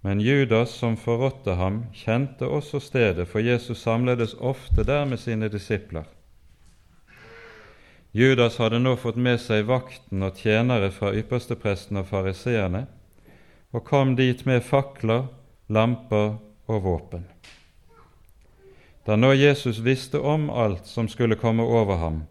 Men 0.00 0.20
Judas, 0.20 0.70
som 0.70 0.96
forrådte 0.96 1.54
ham, 1.54 1.84
kjente 1.92 2.48
også 2.48 2.80
stedet, 2.80 3.28
for 3.28 3.38
Jesus 3.44 3.82
samledes 3.82 4.34
ofte 4.34 4.84
der 4.84 5.04
med 5.04 5.20
sine 5.20 5.48
disipler. 5.48 6.04
Judas 8.12 8.56
hadde 8.56 8.80
nå 8.80 8.96
fått 8.96 9.20
med 9.20 9.38
seg 9.38 9.68
vakten 9.68 10.24
og 10.26 10.40
tjenere 10.40 10.88
fra 10.90 11.12
ypperstepresten 11.14 12.00
og 12.00 12.08
fariseerne, 12.08 12.86
og 13.70 13.84
kom 13.86 14.16
dit 14.16 14.42
med 14.48 14.64
fakler, 14.66 15.28
lamper 15.68 16.40
og 16.66 16.82
våpen. 16.82 17.28
Da 19.06 19.16
nå 19.16 19.30
Jesus 19.36 19.78
visste 19.84 20.18
om 20.18 20.50
alt 20.50 20.88
som 20.88 21.08
skulle 21.08 21.38
komme 21.38 21.62
over 21.62 22.00
ham, 22.00 22.22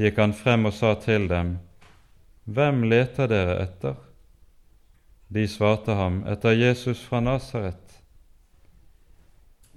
gikk 0.00 0.18
han 0.18 0.34
frem 0.34 0.66
og 0.66 0.74
sa 0.74 0.94
til 0.94 1.28
dem:" 1.28 1.58
Hvem 2.50 2.82
leter 2.84 3.28
dere 3.30 3.52
etter? 3.62 3.94
De 5.30 5.44
svarte 5.48 5.94
ham, 5.94 6.24
etter 6.26 6.56
Jesus 6.58 6.98
fra 7.06 7.20
Nasaret. 7.22 8.00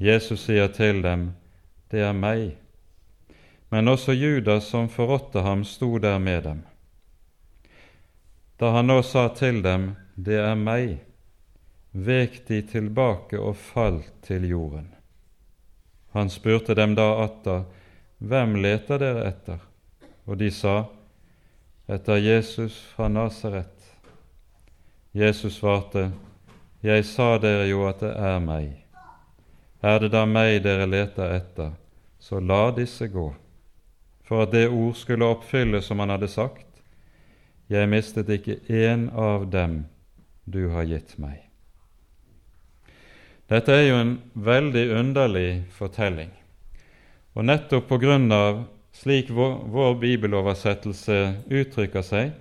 Jesus 0.02 0.48
sier 0.48 0.72
til 0.74 1.04
dem, 1.06 1.34
Det 1.92 2.02
er 2.02 2.16
meg. 2.18 2.56
Men 3.70 3.88
også 3.88 4.16
Judas, 4.18 4.72
som 4.74 4.90
forrådte 4.90 5.44
ham, 5.46 5.62
sto 5.64 5.98
der 5.98 6.18
med 6.18 6.44
dem. 6.44 6.64
Da 8.58 8.72
han 8.74 8.90
nå 8.90 9.02
sa 9.06 9.28
til 9.30 9.62
dem, 9.62 9.94
Det 10.18 10.42
er 10.42 10.56
meg, 10.56 10.98
vek 11.92 12.42
de 12.48 12.62
tilbake 12.62 13.38
og 13.38 13.56
falt 13.56 14.10
til 14.26 14.50
jorden. 14.50 14.90
Han 16.18 16.30
spurte 16.30 16.74
dem 16.74 16.98
da 16.98 17.22
atter, 17.22 17.64
Hvem 18.18 18.56
leter 18.56 18.98
dere 18.98 19.30
etter? 19.30 19.62
Og 20.26 20.38
de 20.42 20.50
sa, 20.52 20.88
Etter 21.94 22.18
Jesus 22.18 22.80
fra 22.80 23.08
Nasaret. 23.08 23.92
Jesus 25.12 25.58
svarte, 25.58 26.12
Jeg 26.82 27.06
sa 27.06 27.36
dere 27.38 27.68
jo 27.70 27.84
at 27.86 28.00
det 28.02 28.10
er 28.18 28.40
meg. 28.42 28.72
Er 29.84 30.00
det 30.02 30.10
da 30.16 30.24
meg 30.26 30.64
dere 30.66 30.88
leter 30.90 31.36
etter, 31.36 31.76
så 32.18 32.42
la 32.42 32.72
disse 32.74 33.06
gå, 33.14 33.28
for 34.26 34.48
at 34.48 34.56
det 34.56 34.72
ord 34.72 34.98
skulle 34.98 35.30
oppfylles 35.36 35.86
som 35.86 36.02
han 36.02 36.16
hadde 36.16 36.32
sagt. 36.34 36.66
Jeg 37.70 37.92
mistet 37.94 38.32
ikke 38.40 38.58
én 38.74 39.12
av 39.14 39.46
dem 39.54 39.84
du 40.50 40.72
har 40.74 40.90
gitt 40.90 41.20
meg. 41.22 41.44
Dette 43.54 43.70
er 43.70 43.90
jo 43.92 44.02
en 44.02 44.18
veldig 44.34 44.88
underlig 44.98 45.50
fortelling. 45.78 46.34
Og 47.38 47.46
nettopp 47.46 47.86
på 47.92 48.02
grunn 48.02 48.32
av 48.34 48.64
slik 48.94 49.30
vår, 49.34 49.56
vår 49.74 49.96
bibeloversettelse 50.02 51.20
uttrykker 51.50 52.06
seg, 52.06 52.34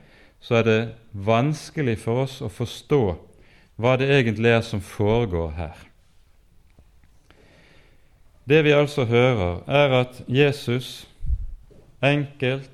så 0.43 0.61
er 0.61 0.67
det 0.67 0.81
vanskelig 1.13 1.97
for 2.03 2.25
oss 2.27 2.41
å 2.43 2.51
forstå 2.53 3.03
hva 3.81 3.97
det 3.99 4.11
egentlig 4.13 4.53
er 4.53 4.63
som 4.67 4.83
foregår 4.85 5.55
her. 5.57 5.79
Det 8.45 8.65
vi 8.67 8.75
altså 8.75 9.07
hører, 9.07 9.63
er 9.71 9.95
at 10.03 10.23
Jesus 10.27 11.07
enkelt, 12.03 12.69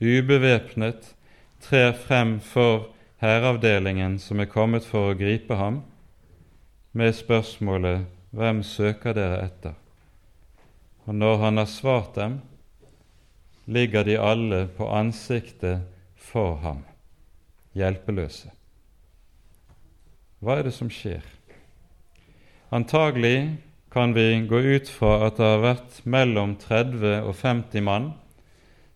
ubevæpnet, 0.00 1.14
trer 1.60 1.92
frem 1.92 2.38
for 2.40 2.88
hæravdelingen 3.20 4.18
som 4.18 4.40
er 4.40 4.48
kommet 4.48 4.86
for 4.88 5.10
å 5.10 5.18
gripe 5.18 5.56
ham, 5.60 5.82
med 6.92 7.12
spørsmålet 7.14 8.06
'Hvem 8.32 8.62
søker 8.62 9.12
dere 9.12 9.44
etter?' 9.44 9.78
Og 11.04 11.14
når 11.14 11.36
han 11.36 11.56
har 11.56 11.66
svart 11.66 12.14
dem, 12.14 12.40
ligger 13.64 14.04
de 14.04 14.16
alle 14.18 14.66
på 14.76 14.88
ansiktet 14.88 15.82
for 16.16 16.56
ham, 16.62 16.84
hjelpeløse. 17.76 18.50
Hva 20.40 20.58
er 20.58 20.68
det 20.68 20.74
som 20.76 20.88
skjer? 20.92 21.24
Antagelig 22.72 23.58
kan 23.92 24.14
vi 24.14 24.46
gå 24.48 24.60
ut 24.76 24.88
fra 24.88 25.26
at 25.26 25.36
det 25.40 25.48
har 25.48 25.64
vært 25.64 26.00
mellom 26.06 26.54
30 26.60 27.26
og 27.26 27.34
50 27.36 27.84
mann 27.84 28.12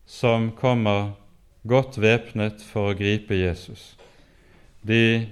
som 0.07 0.53
kommer 0.57 1.15
godt 1.67 1.99
væpnet 2.01 2.63
for 2.63 2.93
å 2.93 2.97
gripe 2.97 3.37
Jesus. 3.37 3.95
De 4.85 5.27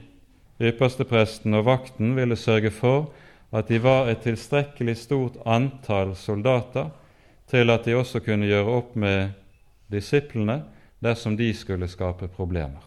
ypperste 0.62 1.04
presten 1.08 1.54
og 1.54 1.66
vakten 1.68 2.16
ville 2.16 2.38
sørge 2.40 2.72
for 2.74 3.12
at 3.52 3.68
de 3.68 3.78
var 3.84 4.08
et 4.08 4.24
tilstrekkelig 4.24 4.96
stort 5.02 5.38
antall 5.44 6.14
soldater 6.16 6.90
til 7.52 7.70
at 7.70 7.84
de 7.84 7.96
også 7.98 8.22
kunne 8.24 8.48
gjøre 8.48 8.78
opp 8.78 8.94
med 8.96 9.34
disiplene 9.92 10.62
dersom 11.04 11.36
de 11.36 11.50
skulle 11.54 11.88
skape 11.90 12.30
problemer. 12.32 12.80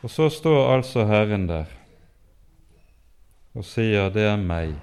Og 0.00 0.10
så 0.10 0.30
står 0.32 0.76
altså 0.76 1.04
Herren 1.04 1.48
der 1.48 1.66
og 3.54 3.64
sier 3.64 4.08
'det 4.08 4.22
er 4.22 4.36
meg', 4.36 4.80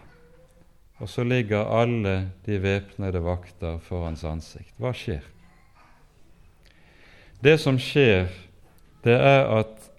og 1.00 1.10
så 1.10 1.24
ligger 1.24 1.80
alle 1.82 2.32
de 2.46 2.62
væpnede 2.62 3.24
vakter 3.24 3.80
for 3.80 4.06
hans 4.06 4.24
ansikt. 4.24 4.74
Hva 4.78 4.92
skjer? 4.94 5.24
Det 7.44 7.60
som 7.60 7.80
skjer, 7.80 8.28
det 9.04 9.14
er 9.14 9.60
at 9.60 9.92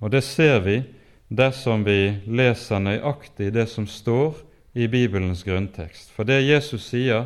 Og 0.00 0.10
det 0.12 0.24
ser 0.24 0.60
vi 0.60 0.82
dersom 1.28 1.84
vi 1.84 2.20
leser 2.26 2.78
nøyaktig 2.78 3.52
det 3.54 3.68
som 3.68 3.86
står 3.86 4.45
i 4.76 4.86
Bibelens 4.86 5.44
grunntekst. 5.44 6.10
For 6.12 6.28
det 6.28 6.42
Jesus 6.44 6.84
sier, 6.90 7.24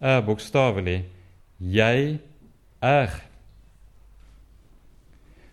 er 0.00 0.20
bokstavelig 0.20 1.04
'Jeg 1.60 2.18
er'. 2.82 3.22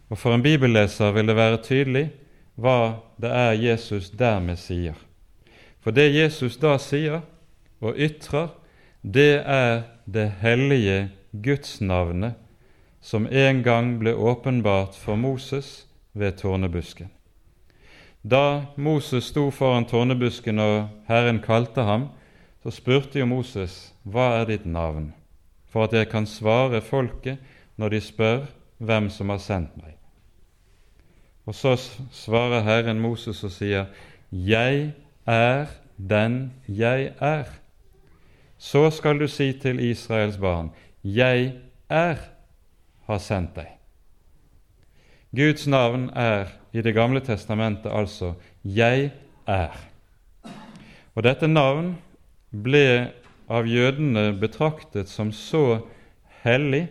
Og 0.09 0.17
For 0.17 0.35
en 0.35 0.43
bibelleser 0.43 1.12
vil 1.12 1.27
det 1.27 1.35
være 1.35 1.63
tydelig 1.63 2.12
hva 2.55 2.93
det 3.21 3.29
er 3.29 3.51
Jesus 3.51 4.09
dermed 4.09 4.57
sier. 4.57 4.93
For 5.79 5.91
det 5.91 6.15
Jesus 6.15 6.57
da 6.57 6.77
sier 6.77 7.21
og 7.81 7.93
ytrer, 7.97 8.47
det 9.03 9.41
er 9.45 9.81
det 10.13 10.31
hellige 10.41 11.09
Gudsnavnet 11.43 12.33
som 13.01 13.27
en 13.31 13.63
gang 13.63 13.99
ble 13.99 14.13
åpenbart 14.15 14.95
for 14.95 15.15
Moses 15.15 15.88
ved 16.13 16.31
tårnebusken. 16.31 17.09
Da 18.23 18.65
Moses 18.75 19.23
sto 19.23 19.49
foran 19.51 19.86
tårnebusken 19.88 20.60
og 20.60 20.89
Herren 21.08 21.39
kalte 21.39 21.82
ham, 21.88 22.10
så 22.63 22.71
spurte 22.71 23.19
jo 23.19 23.25
Moses, 23.25 23.93
'Hva 24.03 24.41
er 24.41 24.45
ditt 24.45 24.65
navn?' 24.65 25.13
for 25.69 25.84
at 25.84 25.93
jeg 25.93 26.10
kan 26.10 26.25
svare 26.25 26.82
folket 26.82 27.38
når 27.77 27.89
de 27.89 28.01
spør 28.01 28.45
hvem 28.77 29.10
som 29.10 29.29
har 29.29 29.38
sendt 29.38 29.77
meg. 29.77 29.95
Og 31.45 31.55
så 31.55 31.75
svarer 32.12 32.62
Herren 32.62 32.99
Moses 32.99 33.43
og 33.43 33.51
sier, 33.51 33.86
'Jeg 34.32 34.93
er 35.25 35.65
den 35.97 36.53
jeg 36.67 37.13
er'. 37.21 37.60
Så 38.58 38.89
skal 38.89 39.19
du 39.19 39.27
si 39.27 39.53
til 39.53 39.79
Israels 39.79 40.38
barn, 40.38 40.71
'Jeg 41.03 41.53
er' 41.89 42.29
har 43.05 43.17
sendt 43.17 43.55
deg. 43.55 43.79
Guds 45.36 45.68
navn 45.68 46.10
er 46.18 46.48
i 46.74 46.82
Det 46.82 46.94
gamle 46.94 47.20
testamentet 47.22 47.92
altså 47.92 48.34
'Jeg 48.65 49.12
er'. 49.48 49.78
Og 51.15 51.24
dette 51.24 51.48
navn 51.48 51.98
ble 52.52 53.12
av 53.50 53.68
jødene 53.68 54.39
betraktet 54.39 55.10
som 55.10 55.32
så 55.32 55.82
hellig 56.42 56.88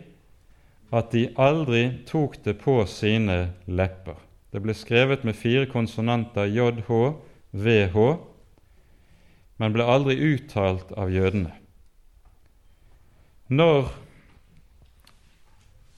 at 0.93 1.11
de 1.11 1.27
aldri 1.37 1.91
tok 2.07 2.43
det 2.45 2.57
på 2.61 2.85
sine 2.85 3.53
lepper. 3.67 4.15
Det 4.53 4.61
ble 4.61 4.73
skrevet 4.73 5.23
med 5.23 5.33
fire 5.33 5.65
konsonanter 5.65 6.45
JH, 6.45 6.89
VH, 7.51 7.97
men 9.57 9.73
ble 9.73 9.83
aldri 9.83 10.15
uttalt 10.15 10.91
av 10.97 11.11
jødene. 11.11 11.51
Når 13.49 13.91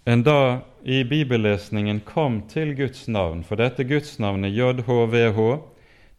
en 0.06 0.24
da 0.24 0.62
i 0.84 1.04
bibellesningen 1.04 2.00
kom 2.06 2.42
til 2.50 2.74
Guds 2.76 3.08
navn, 3.08 3.44
for 3.44 3.60
dette 3.62 3.86
gudsnavnet 3.86 4.54
JHVH 4.56 5.42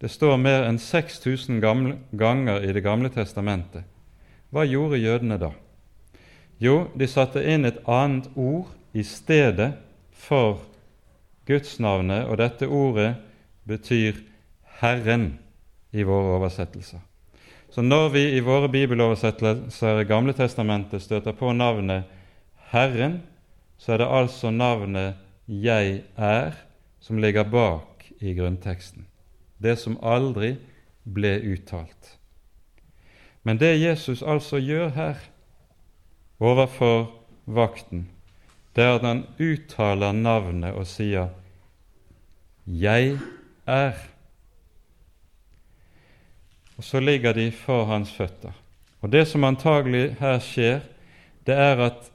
det 0.03 0.11
står 0.11 0.39
mer 0.39 0.65
enn 0.67 0.81
6000 0.83 1.61
ganger 2.19 2.65
i 2.67 2.73
Det 2.75 2.83
gamle 2.83 3.11
testamentet. 3.11 3.85
Hva 4.51 4.65
gjorde 4.67 4.99
jødene 4.99 5.39
da? 5.39 5.53
Jo, 6.59 6.89
de 6.95 7.07
satte 7.07 7.43
inn 7.43 7.65
et 7.65 7.79
annet 7.87 8.27
ord 8.35 8.71
i 8.93 9.03
stedet 9.07 9.73
for 10.13 10.61
gudsnavnet, 11.47 12.27
og 12.27 12.39
dette 12.39 12.67
ordet 12.67 13.15
betyr 13.67 14.19
Herren 14.83 15.39
i 15.93 16.03
våre 16.03 16.37
oversettelser. 16.37 17.01
Så 17.71 17.83
når 17.83 18.09
vi 18.13 18.25
i 18.37 18.43
våre 18.45 18.69
bibeloversettelser 18.69 20.03
i 20.03 20.09
Gamle 20.11 20.35
testamentet 20.37 21.03
støter 21.03 21.33
på 21.33 21.55
navnet 21.57 22.11
Herren, 22.75 23.23
så 23.83 23.93
er 23.93 23.99
det 23.99 24.07
altså 24.07 24.51
navnet 24.51 25.15
'Jeg 25.49 26.03
er' 26.17 26.55
som 27.01 27.19
ligger 27.19 27.43
bak 27.43 28.13
i 28.21 28.35
grunnteksten. 28.35 29.07
Det 29.63 29.79
som 29.79 29.99
aldri 30.03 30.57
ble 31.05 31.41
uttalt. 31.53 32.19
Men 33.43 33.59
det 33.59 33.81
Jesus 33.81 34.23
altså 34.23 34.57
gjør 34.57 34.89
her 34.89 35.17
overfor 36.41 37.11
vakten, 37.47 38.09
det 38.77 38.85
er 38.85 38.95
at 38.95 39.03
han 39.03 39.27
uttaler 39.41 40.13
navnet 40.13 40.75
og 40.75 40.87
sier 40.87 41.29
'Jeg 42.67 43.19
er'. 43.67 44.09
Og 46.77 46.85
så 46.85 47.01
ligger 47.01 47.33
de 47.33 47.51
for 47.51 47.85
hans 47.85 48.13
føtter. 48.13 48.53
Og 49.01 49.13
Det 49.13 49.29
som 49.29 49.45
antagelig 49.45 50.17
her 50.21 50.39
skjer, 50.39 50.81
det 51.47 51.55
er 51.55 51.77
at 51.77 52.12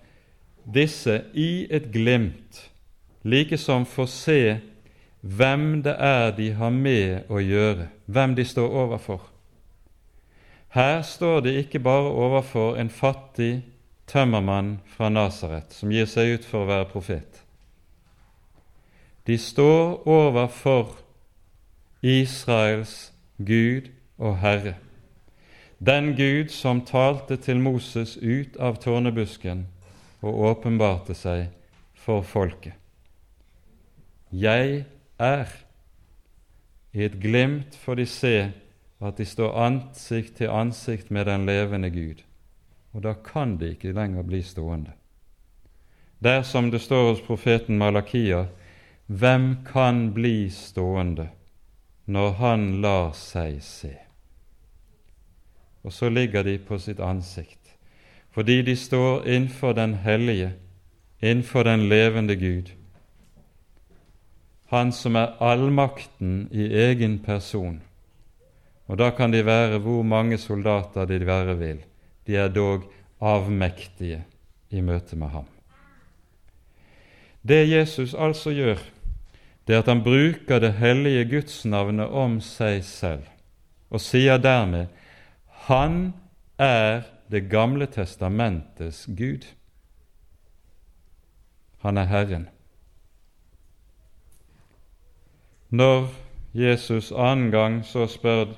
disse 0.73 1.21
i 1.33 1.67
et 1.71 1.91
glimt 1.91 2.67
likesom 3.27 3.85
får 3.85 4.05
se 4.11 4.41
hvem 5.21 5.81
det 5.83 5.95
er 5.99 6.31
de 6.31 6.51
har 6.53 6.71
med 6.71 7.31
å 7.31 7.41
gjøre, 7.41 7.87
hvem 8.05 8.35
de 8.35 8.45
står 8.45 8.75
overfor. 8.83 9.21
Her 10.69 11.01
står 11.01 11.41
de 11.47 11.55
ikke 11.63 11.79
bare 11.79 12.11
overfor 12.11 12.77
en 12.79 12.89
fattig 12.89 13.63
tømmermann 14.07 14.77
fra 14.95 15.09
Nasaret 15.09 15.73
som 15.73 15.91
gir 15.91 16.07
seg 16.07 16.37
ut 16.37 16.47
for 16.47 16.63
å 16.63 16.69
være 16.69 16.89
profet. 16.91 17.43
De 19.27 19.37
står 19.37 20.07
overfor 20.07 20.99
Israels 22.03 23.11
Gud 23.37 23.89
og 24.17 24.37
Herre, 24.43 24.77
den 25.79 26.13
Gud 26.15 26.53
som 26.53 26.81
talte 26.85 27.35
til 27.37 27.59
Moses 27.59 28.15
ut 28.17 28.55
av 28.57 28.79
tårnebusken 28.81 29.65
og 30.21 30.43
åpenbarte 30.51 31.15
seg 31.17 31.47
for 31.95 32.25
folket. 32.25 32.73
Jeg 34.31 34.85
er. 35.19 35.47
I 36.93 37.03
et 37.05 37.17
glimt 37.21 37.75
får 37.77 37.99
de 37.99 38.05
se 38.09 38.35
at 38.99 39.17
de 39.17 39.25
står 39.25 39.53
ansikt 39.61 40.37
til 40.39 40.49
ansikt 40.49 41.11
med 41.13 41.27
den 41.29 41.45
levende 41.45 41.89
Gud, 41.93 42.23
og 42.93 43.03
da 43.03 43.13
kan 43.13 43.57
de 43.57 43.75
ikke 43.75 43.93
lenger 43.93 44.25
bli 44.25 44.41
stående. 44.41 44.95
Der 46.19 46.41
som 46.41 46.71
det 46.71 46.81
står 46.81 47.11
hos 47.11 47.21
profeten 47.21 47.77
Malakia, 47.77 48.47
hvem 49.05 49.63
kan 49.65 50.13
bli 50.13 50.49
stående 50.49 51.29
når 52.05 52.31
han 52.41 52.81
lar 52.81 53.13
seg 53.13 53.61
se? 53.63 53.93
Og 55.83 55.93
så 55.93 56.09
ligger 56.09 56.43
de 56.43 56.57
på 56.57 56.79
sitt 56.81 56.99
ansikt, 56.99 57.66
fordi 58.37 58.61
de 58.61 58.75
står 58.77 59.23
innenfor 59.25 59.73
den 59.73 59.95
hellige, 60.05 60.51
innenfor 61.21 61.63
den 61.63 61.89
levende 61.89 62.35
Gud, 62.35 62.69
Han 64.69 64.91
som 64.91 65.15
er 65.15 65.39
allmakten 65.39 66.49
i 66.51 66.67
egen 66.75 67.19
person. 67.19 67.81
Og 68.87 68.97
da 68.99 69.09
kan 69.09 69.31
de 69.31 69.45
være 69.45 69.79
hvor 69.79 70.03
mange 70.03 70.37
soldater 70.37 71.05
de 71.05 71.25
være 71.25 71.57
vil. 71.57 71.79
De 72.27 72.35
er 72.35 72.47
dog 72.47 72.83
avmektige 73.21 74.23
i 74.69 74.81
møte 74.81 75.15
med 75.15 75.27
ham. 75.27 75.45
Det 77.47 77.69
Jesus 77.69 78.13
altså 78.13 78.51
gjør, 78.51 78.77
det 79.67 79.75
er 79.75 79.79
at 79.79 79.87
han 79.87 80.03
bruker 80.03 80.59
det 80.59 80.73
hellige 80.73 81.25
gudsnavnet 81.25 82.07
om 82.07 82.41
seg 82.41 82.83
selv, 82.83 83.23
og 83.89 84.01
sier 84.01 84.37
dermed 84.37 84.85
han 85.67 86.13
er 86.59 87.16
Det 87.31 87.49
gamle 87.49 87.85
testamentets 87.85 89.05
Gud. 89.05 89.45
Han 91.83 91.97
er 91.97 92.05
Herren. 92.05 92.47
Når 95.69 96.07
Jesus 96.53 97.11
annen 97.11 97.51
gang 97.51 97.81
så 97.85 98.07
spør 98.07 98.55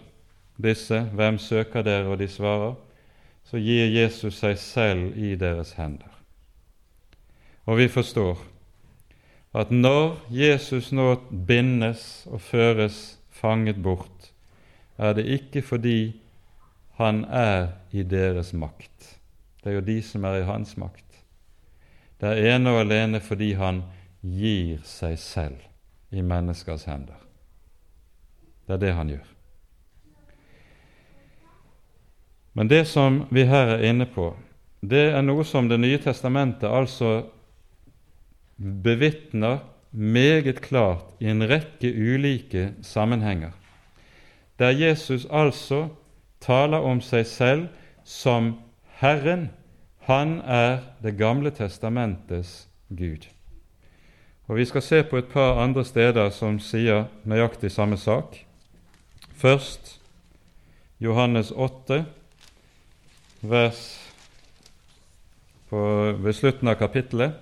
disse 0.62 1.00
hvem 1.18 1.38
søker 1.38 1.82
dere, 1.82 2.08
og 2.08 2.20
de 2.20 2.28
svarer, 2.28 2.76
så 3.44 3.58
gir 3.58 3.90
Jesus 3.90 4.38
seg 4.44 4.58
selv 4.62 5.18
i 5.18 5.34
deres 5.36 5.74
hender. 5.74 6.12
Og 7.66 7.78
vi 7.78 7.88
forstår 7.88 8.38
at 9.58 9.72
når 9.72 10.20
Jesus 10.30 10.92
nå 10.94 11.16
bindes 11.48 12.28
og 12.30 12.42
føres 12.42 13.20
fanget 13.34 13.82
bort, 13.84 14.32
er 14.98 15.14
det 15.14 15.26
ikke 15.26 15.62
fordi 15.62 16.22
han 17.00 17.24
er 17.26 17.72
i 17.92 18.04
deres 18.04 18.52
makt. 18.54 19.16
Det 19.64 19.72
er 19.72 19.80
jo 19.80 19.88
de 19.88 19.98
som 20.04 20.26
er 20.28 20.42
i 20.42 20.48
hans 20.48 20.76
makt. 20.80 21.06
Det 22.20 22.28
er 22.28 22.56
ene 22.56 22.74
og 22.76 22.82
alene 22.84 23.22
fordi 23.24 23.54
han 23.56 23.82
gir 24.22 24.82
seg 24.88 25.16
selv 25.20 25.66
i 26.12 26.22
menneskers 26.22 26.84
hender. 26.90 27.20
Det 28.68 28.76
er 28.76 28.82
det 28.84 28.94
han 28.98 29.12
gjør. 29.14 29.28
Men 32.54 32.68
det 32.68 32.84
som 32.92 33.24
vi 33.32 33.46
her 33.48 33.78
er 33.78 33.86
inne 33.88 34.08
på, 34.10 34.34
det 34.82 35.10
er 35.14 35.24
noe 35.24 35.44
som 35.48 35.70
Det 35.70 35.80
nye 35.80 36.00
testamentet 36.00 36.68
altså 36.68 37.30
bevitner 38.60 39.60
meget 39.92 40.62
klart 40.62 41.16
i 41.20 41.30
en 41.32 41.44
rekke 41.48 41.88
ulike 41.88 42.74
sammenhenger, 42.82 43.52
der 44.60 44.76
Jesus 44.76 45.26
altså 45.32 45.88
taler 46.42 46.78
om 46.78 47.02
seg 47.02 47.28
selv 47.28 47.68
som 48.04 48.54
Herren. 49.00 49.50
Han 50.08 50.40
er 50.42 50.80
Det 51.04 51.18
gamle 51.18 51.52
testamentets 51.52 52.68
Gud. 52.90 53.28
Og 54.48 54.56
Vi 54.56 54.66
skal 54.66 54.82
se 54.82 55.04
på 55.04 55.18
et 55.18 55.28
par 55.28 55.62
andre 55.62 55.86
steder 55.86 56.30
som 56.30 56.60
sier 56.60 57.06
nøyaktig 57.24 57.72
samme 57.72 57.98
sak. 57.98 58.46
Først 59.36 60.02
Johannes 61.00 61.52
8, 61.52 62.06
vers 63.42 64.00
på, 65.70 66.12
ved 66.20 66.34
slutten 66.34 66.68
av 66.68 66.76
kapittelet. 66.76 67.38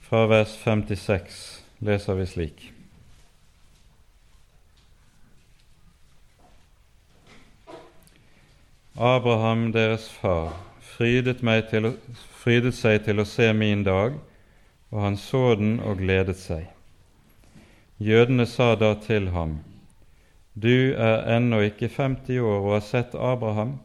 Fra 0.00 0.26
vers 0.26 0.54
56 0.64 1.64
leser 1.80 2.14
vi 2.14 2.26
slik. 2.26 2.71
Abraham, 8.96 9.72
deres 9.72 10.10
far, 10.10 10.52
frydet, 10.80 11.38
til, 11.70 11.94
frydet 12.42 12.74
seg 12.76 13.04
til 13.06 13.22
å 13.22 13.24
se 13.24 13.48
min 13.56 13.84
dag, 13.84 14.18
og 14.92 15.00
han 15.00 15.16
så 15.16 15.54
den 15.56 15.78
og 15.80 15.96
gledet 16.02 16.36
seg. 16.36 16.66
Jødene 17.98 18.44
sa 18.46 18.74
da 18.74 18.94
til 18.94 19.30
ham, 19.32 19.62
Du 20.54 20.92
er 20.92 21.24
ennå 21.36 21.62
ikke 21.64 21.88
50 21.88 22.38
år 22.40 22.58
og 22.60 22.72
har 22.72 22.84
sett 22.84 23.14
Abraham. 23.14 23.78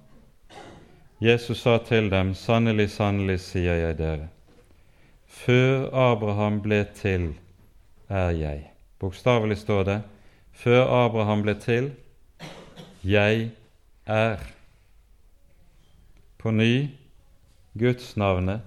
Jesus 1.22 1.62
sa 1.62 1.78
til 1.78 2.10
dem, 2.10 2.34
Sannelig, 2.36 2.90
sannelig, 2.92 3.40
sier 3.40 3.80
jeg 3.80 3.98
dere, 3.98 4.28
før 5.28 5.88
Abraham 5.96 6.60
ble 6.62 6.84
til, 6.94 7.32
er 8.10 8.36
jeg. 8.36 8.68
Bokstavelig 9.00 9.58
står 9.58 9.84
det, 9.84 9.98
før 10.52 10.84
Abraham 11.06 11.48
ble 11.48 11.56
til, 11.56 11.92
jeg 13.04 13.52
er 14.06 14.57
på 16.48 16.52
ny 16.56 16.88
gudsnavnet, 17.76 18.62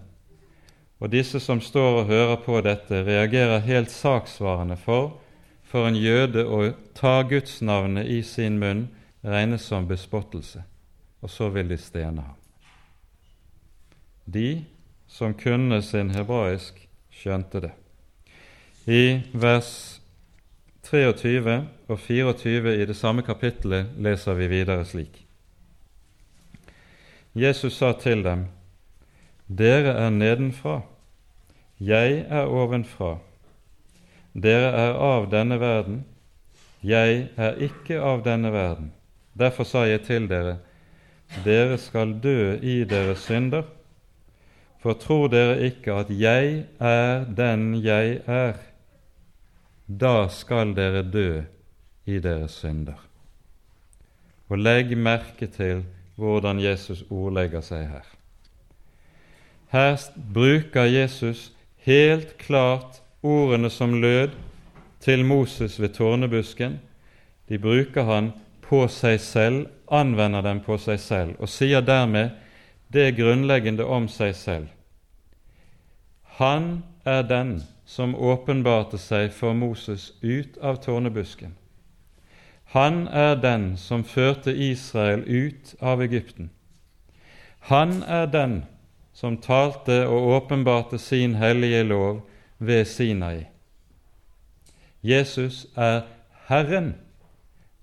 og 1.00 1.08
disse 1.14 1.40
som 1.40 1.62
står 1.64 2.02
og 2.02 2.10
hører 2.10 2.40
på 2.44 2.58
dette, 2.60 2.98
reagerer 3.06 3.62
helt 3.64 3.88
saksvarende 3.88 4.76
for 4.76 5.14
for 5.70 5.86
en 5.88 5.96
jøde 5.96 6.42
å 6.44 6.58
ta 6.98 7.22
gudsnavnet 7.24 8.10
i 8.10 8.18
sin 8.26 8.58
munn 8.60 8.82
regnes 9.24 9.64
som 9.64 9.86
bespottelse, 9.88 10.60
og 11.24 11.32
så 11.32 11.48
vil 11.54 11.72
de 11.72 11.78
stene 11.80 12.26
ham. 12.26 12.36
De 14.26 14.66
som 15.08 15.32
kunne 15.32 15.80
sin 15.80 16.12
hebraisk, 16.12 16.84
skjønte 17.16 17.64
det. 17.64 17.72
I 18.84 19.22
vers 19.32 19.72
23 20.90 21.56
og 21.88 21.96
24 22.04 22.76
i 22.76 22.86
det 22.92 23.00
samme 23.00 23.24
kapittelet 23.24 23.96
leser 23.96 24.36
vi 24.36 24.52
videre 24.52 24.84
slik. 24.84 25.29
Jesus 27.34 27.76
sa 27.78 27.92
til 27.92 28.24
dem, 28.24 28.46
Dere 29.46 29.94
er 29.98 30.10
nedenfra, 30.10 30.80
jeg 31.80 32.24
er 32.28 32.46
ovenfra. 32.46 33.18
Dere 34.34 34.70
er 34.78 34.98
av 34.98 35.28
denne 35.30 35.58
verden, 35.60 36.04
jeg 36.82 37.28
er 37.36 37.58
ikke 37.58 38.00
av 38.00 38.24
denne 38.24 38.52
verden. 38.54 38.92
Derfor 39.38 39.64
sa 39.64 39.84
jeg 39.86 40.04
til 40.06 40.28
dere, 40.30 40.58
dere 41.44 41.78
skal 41.78 42.16
dø 42.22 42.58
i 42.62 42.82
deres 42.84 43.26
synder. 43.26 43.66
For 44.80 44.96
tror 44.98 45.28
dere 45.28 45.58
ikke 45.66 45.94
at 46.02 46.10
jeg 46.10 46.64
er 46.80 47.24
den 47.36 47.74
jeg 47.84 48.20
er, 48.26 48.58
da 49.86 50.28
skal 50.28 50.74
dere 50.74 51.02
dø 51.02 51.42
i 52.06 52.18
deres 52.18 52.58
synder. 52.62 52.98
Og 54.48 54.58
legg 54.58 54.96
merke 54.98 55.46
til 55.46 55.84
hvordan 56.20 56.60
Jesus 56.60 57.02
ordlegger 57.10 57.64
seg 57.64 57.86
her. 57.88 58.06
Her 59.70 59.96
bruker 60.34 60.84
Jesus 60.84 61.52
helt 61.86 62.36
klart 62.38 63.00
ordene 63.22 63.70
som 63.70 63.94
lød 64.02 64.34
til 65.00 65.24
Moses 65.24 65.80
ved 65.80 65.94
tårnebusken. 65.96 66.80
De 67.48 67.58
bruker 67.58 68.04
han 68.04 68.32
på 68.62 68.84
seg 68.88 69.20
selv, 69.20 69.66
anvender 69.90 70.42
dem 70.42 70.60
på 70.62 70.76
seg 70.78 71.00
selv, 71.00 71.34
og 71.38 71.48
sier 71.48 71.80
dermed 71.82 72.36
det 72.92 73.16
grunnleggende 73.16 73.86
om 73.86 74.08
seg 74.08 74.34
selv. 74.36 74.68
Han 76.38 76.82
er 77.04 77.22
den 77.22 77.60
som 77.86 78.14
åpenbarte 78.14 78.98
seg 78.98 79.32
for 79.34 79.54
Moses 79.54 80.12
ut 80.22 80.58
av 80.62 80.78
tårnebusken. 80.84 81.56
Han 82.70 83.08
er 83.08 83.34
den 83.34 83.76
som 83.76 84.04
førte 84.04 84.52
Israel 84.54 85.24
ut 85.26 85.74
av 85.80 86.02
Egypten. 86.02 86.50
Han 87.66 88.02
er 88.02 88.28
den 88.30 88.60
som 89.12 89.40
talte 89.42 90.04
og 90.06 90.28
åpenbarte 90.36 90.98
sin 90.98 91.34
hellige 91.34 91.82
lov 91.82 92.20
ved 92.58 92.84
Sinai. 92.86 93.48
Jesus 95.02 95.66
er 95.76 96.06
Herren, 96.46 96.94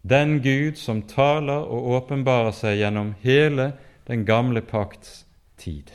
den 0.08 0.40
Gud 0.42 0.80
som 0.80 1.02
taler 1.02 1.68
og 1.68 1.92
åpenbarer 2.00 2.56
seg 2.56 2.80
gjennom 2.80 3.12
hele 3.22 3.74
den 4.08 4.24
gamle 4.26 4.62
pakts 4.64 5.26
tid. 5.58 5.92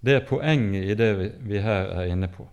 Det 0.00 0.14
er 0.14 0.28
poenget 0.28 0.86
i 0.86 0.94
det 0.94 1.10
vi 1.42 1.58
her 1.58 1.90
er 1.90 2.14
inne 2.14 2.30
på. 2.30 2.46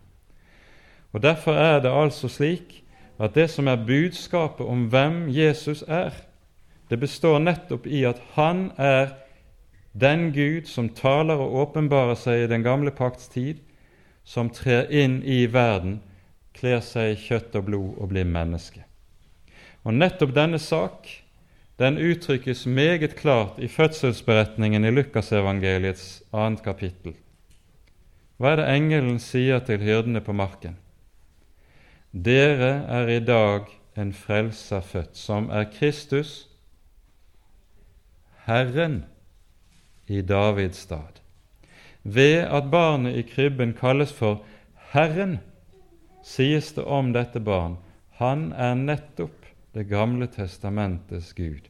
Og 1.14 1.22
Derfor 1.22 1.54
er 1.54 1.80
det 1.80 1.94
altså 1.94 2.28
slik 2.28 2.84
at 3.18 3.34
det 3.34 3.48
som 3.50 3.68
er 3.68 3.86
budskapet 3.86 4.66
om 4.66 4.88
hvem 4.92 5.26
Jesus 5.34 5.84
er, 5.88 6.14
det 6.90 7.00
består 7.00 7.40
nettopp 7.40 7.88
i 7.88 8.04
at 8.08 8.22
han 8.36 8.72
er 8.78 9.16
den 9.98 10.32
Gud 10.34 10.70
som 10.70 10.90
taler 10.94 11.40
og 11.42 11.56
åpenbarer 11.64 12.16
seg 12.20 12.44
i 12.44 12.50
den 12.52 12.64
gamle 12.64 12.94
pakts 12.94 13.28
tid, 13.34 13.64
som 14.24 14.52
trer 14.54 14.92
inn 14.94 15.22
i 15.24 15.46
verden, 15.52 16.02
kler 16.54 16.82
seg 16.86 17.14
i 17.14 17.22
kjøtt 17.22 17.56
og 17.58 17.66
blod 17.70 17.98
og 17.98 18.12
blir 18.12 18.28
menneske. 18.28 18.84
Og 19.88 19.96
nettopp 19.96 20.36
denne 20.36 20.60
sak 20.60 21.08
den 21.78 22.00
uttrykkes 22.02 22.66
meget 22.66 23.16
klart 23.16 23.60
i 23.62 23.70
fødselsberetningen 23.70 24.86
i 24.86 24.92
Lukasevangeliets 24.92 26.24
annet 26.34 26.64
kapittel. 26.66 27.14
Hva 28.38 28.54
er 28.54 28.62
det 28.62 28.72
engelen 28.74 29.20
sier 29.22 29.62
til 29.66 29.82
hyrdene 29.86 30.22
på 30.26 30.34
marken? 30.34 30.78
Dere 32.18 32.72
er 32.90 33.10
i 33.14 33.20
dag 33.22 33.68
en 33.98 34.12
frelser 34.14 34.82
født, 34.82 35.18
som 35.18 35.52
er 35.54 35.68
Kristus, 35.70 36.48
Herren 38.48 39.04
i 40.08 40.22
Davids 40.22 40.80
stad. 40.88 41.20
Ved 42.04 42.48
at 42.48 42.72
barnet 42.72 43.20
i 43.20 43.22
krybben 43.22 43.76
kalles 43.78 44.14
for 44.14 44.42
Herren, 44.94 45.38
sies 46.24 46.72
det 46.74 46.88
om 46.88 47.12
dette 47.14 47.40
barn 47.44 47.78
han 48.18 48.52
er 48.54 48.74
nettopp 48.76 49.46
Det 49.78 49.84
gamle 49.92 50.26
testamentets 50.28 51.36
Gud, 51.38 51.68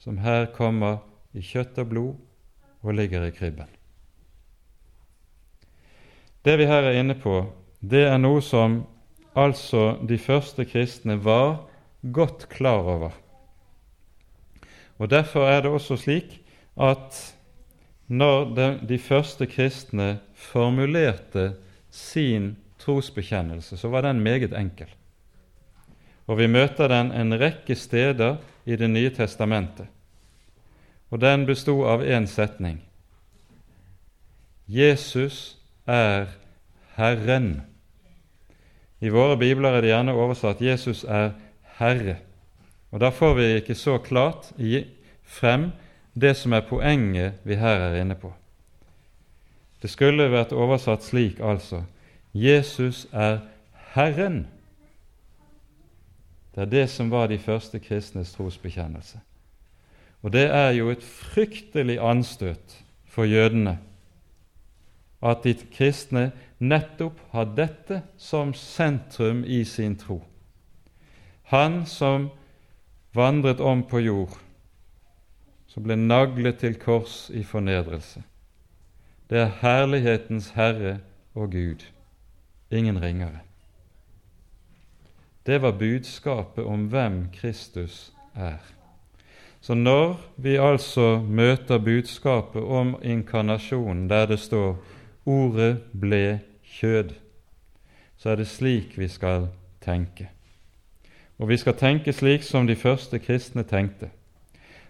som 0.00 0.16
her 0.18 0.46
kommer 0.54 1.02
i 1.36 1.42
kjøtt 1.44 1.76
og 1.82 1.90
blod 1.90 2.14
og 2.80 2.94
ligger 2.96 3.26
i 3.26 3.34
krybben. 3.36 3.68
Det 6.40 6.56
vi 6.56 6.64
her 6.70 6.88
er 6.88 6.96
inne 7.02 7.18
på, 7.20 7.42
det 7.84 8.06
er 8.08 8.16
noe 8.22 8.40
som 8.40 8.78
altså 9.36 9.98
de 10.08 10.18
første 10.18 10.64
kristne 10.64 11.18
var 11.24 11.66
godt 12.12 12.48
klar 12.48 12.82
over. 12.82 13.10
Og 14.98 15.10
Derfor 15.10 15.46
er 15.46 15.60
det 15.60 15.70
også 15.70 15.96
slik 15.96 16.40
at 16.80 17.34
når 18.08 18.54
de, 18.54 18.80
de 18.88 18.98
første 18.98 19.46
kristne 19.46 20.18
formulerte 20.34 21.54
sin 21.90 22.56
trosbekjennelse, 22.78 23.76
så 23.76 23.88
var 23.88 24.00
den 24.00 24.20
meget 24.20 24.52
enkel. 24.58 24.88
Og 26.26 26.38
vi 26.38 26.46
møter 26.46 26.88
den 26.88 27.12
en 27.12 27.40
rekke 27.40 27.74
steder 27.74 28.36
i 28.66 28.76
Det 28.76 28.90
nye 28.90 29.10
testamentet. 29.10 29.86
Og 31.10 31.20
den 31.20 31.46
bestod 31.46 31.86
av 31.86 32.02
én 32.02 32.26
setning. 32.26 32.82
Jesus 34.68 35.58
er 35.86 36.26
Herren. 36.96 37.73
I 39.00 39.08
våre 39.08 39.36
bibler 39.38 39.74
er 39.74 39.80
det 39.80 39.90
gjerne 39.90 40.14
oversatt 40.14 40.60
'Jesus 40.62 41.04
er 41.04 41.30
Herre'. 41.78 42.16
Og 42.92 43.00
Da 43.00 43.10
får 43.10 43.34
vi 43.34 43.42
ikke 43.42 43.74
så 43.74 43.98
klart 43.98 44.52
frem 45.24 45.72
det 46.14 46.36
som 46.36 46.52
er 46.52 46.60
poenget 46.60 47.32
vi 47.44 47.54
her 47.54 47.80
er 47.80 48.00
inne 48.00 48.14
på. 48.14 48.32
Det 49.82 49.90
skulle 49.90 50.30
vært 50.30 50.52
oversatt 50.52 51.02
slik, 51.02 51.40
altså 51.40 51.82
Jesus 52.34 53.06
er 53.12 53.38
Herren. 53.94 54.46
Det 56.54 56.62
er 56.62 56.70
det 56.70 56.90
som 56.90 57.10
var 57.10 57.26
de 57.26 57.38
første 57.38 57.78
kristnes 57.78 58.32
trosbekjennelse. 58.32 59.18
Og 60.22 60.32
det 60.32 60.46
er 60.50 60.70
jo 60.70 60.90
et 60.90 61.02
fryktelig 61.02 61.98
anstøt 62.00 62.78
for 63.06 63.24
jødene 63.24 63.78
at 65.22 65.44
de 65.44 65.54
kristne 65.54 66.30
nettopp 66.68 67.20
har 67.30 67.52
dette 67.56 68.02
som 68.16 68.54
sentrum 68.54 69.44
i 69.44 69.64
sin 69.64 69.96
tro. 69.96 70.22
Han 71.52 71.84
som 71.86 72.30
vandret 73.14 73.60
om 73.60 73.82
på 73.86 74.00
jord, 74.00 74.36
som 75.66 75.84
ble 75.86 75.96
naglet 75.98 76.60
til 76.62 76.76
kors 76.80 77.28
i 77.34 77.44
fornedrelse. 77.46 78.22
Det 79.30 79.40
er 79.40 79.56
herlighetens 79.60 80.52
Herre 80.56 80.98
og 81.34 81.52
Gud, 81.52 81.84
ingen 82.70 83.00
ringere. 83.02 83.40
Det 85.46 85.60
var 85.62 85.76
budskapet 85.78 86.64
om 86.64 86.86
hvem 86.88 87.28
Kristus 87.32 88.12
er. 88.34 88.62
Så 89.60 89.74
når 89.74 90.20
vi 90.36 90.56
altså 90.60 91.18
møter 91.20 91.78
budskapet 91.78 92.62
om 92.62 92.96
inkarnasjonen, 93.02 94.08
der 94.08 94.26
det 94.26 94.38
står 94.40 94.76
'Ordet 95.26 95.78
ble 96.00 96.40
kjød', 96.80 97.14
så 98.16 98.30
er 98.30 98.36
det 98.36 98.46
slik 98.46 98.98
vi 98.98 99.08
skal 99.08 99.48
tenke. 99.80 100.28
Og 101.38 101.48
vi 101.48 101.56
skal 101.56 101.74
tenke 101.74 102.12
slik 102.12 102.42
som 102.42 102.66
de 102.66 102.76
første 102.76 103.18
kristne 103.18 103.62
tenkte, 103.62 104.10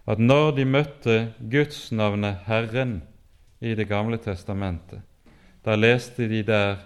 at 0.06 0.18
når 0.18 0.50
de 0.50 0.64
møtte 0.64 1.34
Gudsnavnet 1.50 2.36
Herren 2.46 3.02
i 3.60 3.74
Det 3.74 3.88
gamle 3.88 4.18
testamentet, 4.18 5.00
da 5.64 5.74
leste 5.74 6.28
de 6.28 6.42
der 6.42 6.76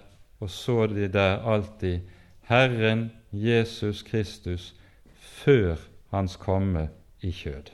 og 0.41 0.51
så 0.51 0.87
de 0.87 1.09
der 1.09 1.43
alltid 1.43 2.01
Herren 2.49 3.13
Jesus 3.33 4.03
Kristus 4.03 4.75
før 5.15 5.77
Hans 6.11 6.37
komme 6.37 6.89
i 7.21 7.31
kjød. 7.31 7.71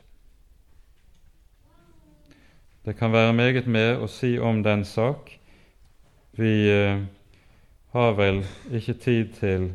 Det 2.84 2.96
kan 2.96 3.12
være 3.12 3.32
meget 3.32 3.66
mer 3.66 4.02
å 4.02 4.08
si 4.08 4.38
om 4.38 4.62
den 4.62 4.84
sak. 4.84 5.30
Vi 6.36 6.70
eh, 6.70 7.00
har 7.94 8.12
vel 8.18 8.42
ikke 8.74 8.94
tid 8.98 9.32
til 9.38 9.68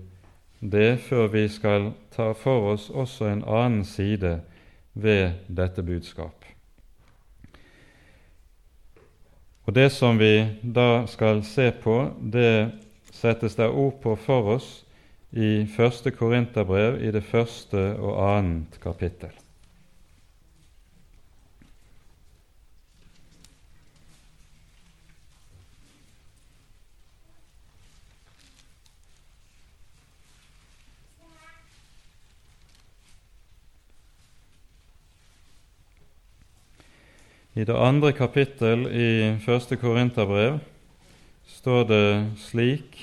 det 0.60 1.00
før 1.00 1.30
vi 1.32 1.46
skal 1.48 1.94
ta 2.12 2.34
for 2.36 2.74
oss 2.74 2.90
også 2.90 3.30
en 3.30 3.44
annen 3.48 3.86
side 3.88 4.42
ved 4.94 5.40
dette 5.48 5.84
budskap. 5.84 6.46
Og 9.70 9.76
Det 9.76 9.92
som 9.92 10.20
vi 10.20 10.48
da 10.64 11.06
skal 11.08 11.44
se 11.46 11.72
på, 11.72 12.12
det 12.20 12.72
settes 13.14 13.56
der 13.56 13.70
ord 13.70 14.02
på 14.02 14.16
for 14.16 14.56
oss 14.56 14.70
i 15.32 15.68
første 15.78 16.12
Korinterbrev 16.12 16.98
i 17.04 17.12
det 17.12 17.24
første 17.24 17.94
og 18.00 18.18
annet 18.38 18.80
kapittel. 18.82 19.30
I 37.60 37.66
det 37.68 37.76
andre 37.76 38.14
kapittel 38.16 38.86
i 38.88 39.36
første 39.44 39.76
Korinterbrev 39.76 40.62
står 41.60 41.82
det 41.90 42.04
slik 42.40 42.94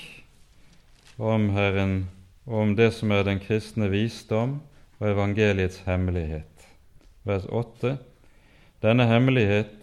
om 1.21 1.51
Herren 1.53 2.07
om 2.47 2.71
det 2.79 2.87
som 2.95 3.13
er 3.13 3.27
den 3.27 3.37
kristne 3.43 3.91
visdom 3.91 4.55
og 4.97 5.11
evangeliets 5.11 5.83
hemmelighet. 5.85 6.65
Vers 7.27 7.45
8. 7.53 7.91
Denne 8.81 9.05
hemmelighet 9.05 9.75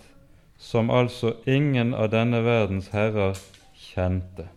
som 0.59 0.91
altså 0.91 1.37
ingen 1.47 1.95
av 1.95 2.11
denne 2.17 2.43
verdens 2.43 2.91
herrer 2.97 3.39
kjente. 3.79 4.49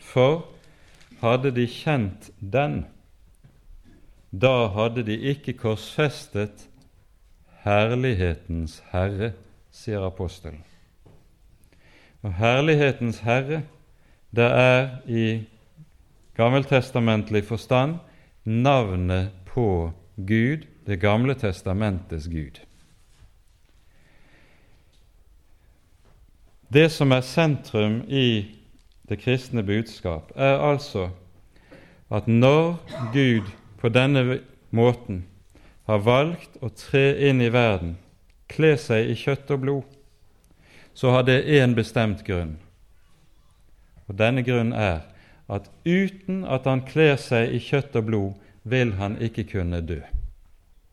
For 0.00 0.46
hadde 1.20 1.52
de 1.52 1.68
kjent 1.68 2.32
den, 2.40 2.86
da 4.32 4.70
hadde 4.72 5.04
de 5.04 5.20
ikke 5.34 5.58
korsfestet 5.66 6.64
herlighetens 7.68 8.80
Herre 8.94 9.34
sier 9.72 10.02
apostelen. 10.06 10.64
Og 12.22 12.34
Herlighetens 12.36 13.22
Herre, 13.24 13.62
det 14.36 14.44
er 14.44 14.88
i 15.08 15.46
gammeltestamentlig 16.36 17.44
forstand 17.44 17.98
navnet 18.44 19.30
på 19.46 19.92
Gud, 20.16 20.66
Det 20.86 21.00
gamle 21.00 21.34
testamentets 21.34 22.26
Gud. 22.28 22.60
Det 26.72 26.90
som 26.90 27.12
er 27.12 27.20
sentrum 27.20 28.00
i 28.08 28.46
det 29.08 29.18
kristne 29.18 29.62
budskap, 29.62 30.32
er 30.34 30.58
altså 30.58 31.10
at 32.10 32.26
når 32.28 32.80
Gud 33.12 33.46
på 33.78 33.88
denne 33.88 34.40
måten 34.70 35.24
har 35.86 35.98
valgt 35.98 36.58
å 36.62 36.68
tre 36.74 37.28
inn 37.28 37.40
i 37.40 37.52
verden 37.52 37.96
kle 38.50 38.74
seg 38.80 39.10
i 39.10 39.16
kjøtt 39.18 39.50
og 39.54 39.62
blod, 39.64 39.96
så 40.94 41.14
har 41.14 41.24
det 41.28 41.44
én 41.46 41.74
bestemt 41.78 42.24
grunn. 42.26 42.56
Og 44.10 44.18
Denne 44.18 44.42
grunnen 44.42 44.74
er 44.74 45.06
at 45.50 45.70
uten 45.86 46.42
at 46.44 46.66
han 46.66 46.82
kler 46.86 47.16
seg 47.18 47.54
i 47.54 47.60
kjøtt 47.62 47.96
og 47.98 48.06
blod, 48.10 48.32
vil 48.62 48.92
han 48.98 49.16
ikke 49.22 49.46
kunne 49.54 49.80
dø. 49.80 50.00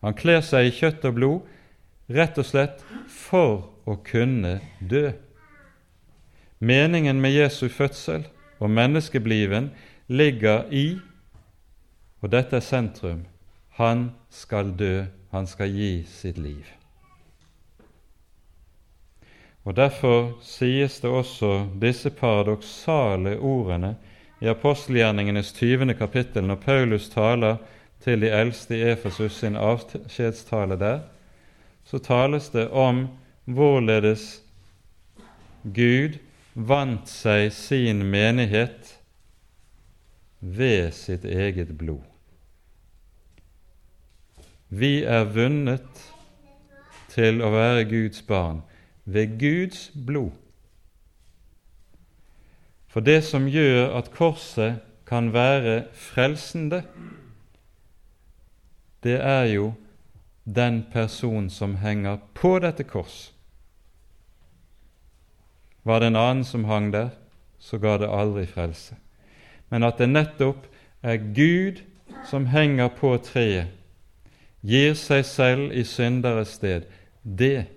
Han 0.06 0.16
kler 0.16 0.42
seg 0.46 0.70
i 0.70 0.74
kjøtt 0.74 1.06
og 1.10 1.18
blod 1.18 2.14
rett 2.14 2.38
og 2.40 2.48
slett 2.48 2.84
for 3.12 3.68
å 3.90 3.98
kunne 4.06 4.60
dø. 4.80 5.12
Meningen 6.60 7.20
med 7.22 7.36
Jesu 7.36 7.68
fødsel 7.70 8.26
og 8.62 8.72
menneskebliven 8.74 9.72
ligger 10.08 10.66
i, 10.74 10.98
og 12.22 12.32
dette 12.34 12.58
er 12.58 12.66
sentrum, 12.66 13.26
han 13.78 14.10
skal 14.34 14.74
dø, 14.78 15.06
han 15.34 15.46
skal 15.50 15.70
gi 15.70 15.92
sitt 16.10 16.40
liv. 16.42 16.77
Og 19.68 19.76
Derfor 19.76 20.38
sies 20.42 21.02
det 21.04 21.10
også 21.12 21.66
disse 21.82 22.10
paradoksale 22.10 23.34
ordene 23.44 23.98
i 24.40 24.48
apostelgjerningenes 24.48 25.52
20. 25.54 25.94
kapittel, 25.94 26.46
når 26.48 26.56
Paulus 26.56 27.10
taler 27.10 27.58
til 28.00 28.22
de 28.22 28.30
eldste 28.32 28.78
i 28.78 28.86
Efesus 28.94 29.40
sin 29.42 29.58
avskjedstale 29.60 30.78
der, 30.80 31.02
så 31.84 32.00
tales 32.00 32.48
det 32.50 32.70
om 32.70 33.10
hvorledes 33.44 34.40
Gud 35.64 36.16
vant 36.54 37.12
seg 37.12 37.52
sin 37.52 38.06
menighet 38.08 38.94
ved 40.40 40.96
sitt 40.96 41.26
eget 41.26 41.76
blod. 41.78 42.08
Vi 44.70 45.04
er 45.04 45.28
vunnet 45.36 46.08
til 47.12 47.44
å 47.44 47.52
være 47.52 47.84
Guds 47.92 48.24
barn 48.24 48.64
ved 49.08 49.40
Guds 49.40 49.92
blod. 50.06 50.32
For 52.88 53.00
det 53.00 53.22
som 53.24 53.48
gjør 53.48 53.94
at 53.96 54.12
korset 54.12 54.82
kan 55.08 55.32
være 55.34 55.86
frelsende, 55.94 56.82
det 59.04 59.16
er 59.24 59.46
jo 59.54 59.74
den 60.44 60.84
person 60.92 61.50
som 61.50 61.78
henger 61.80 62.18
på 62.36 62.58
dette 62.60 62.84
kors. 62.84 63.32
Var 65.84 66.00
det 66.00 66.12
en 66.12 66.20
annen 66.20 66.44
som 66.44 66.66
hang 66.68 66.92
der, 66.94 67.10
så 67.60 67.80
ga 67.80 67.98
det 67.98 68.12
aldri 68.12 68.46
frelse. 68.46 68.96
Men 69.70 69.84
at 69.84 70.00
det 70.00 70.10
nettopp 70.10 70.68
er 71.04 71.18
Gud 71.36 71.80
som 72.28 72.50
henger 72.52 72.92
på 72.92 73.14
treet, 73.24 73.72
gir 74.68 74.96
seg 75.00 75.24
selv 75.26 75.72
i 75.72 75.84
synderes 75.88 76.58
sted, 76.60 76.90
det, 77.24 77.68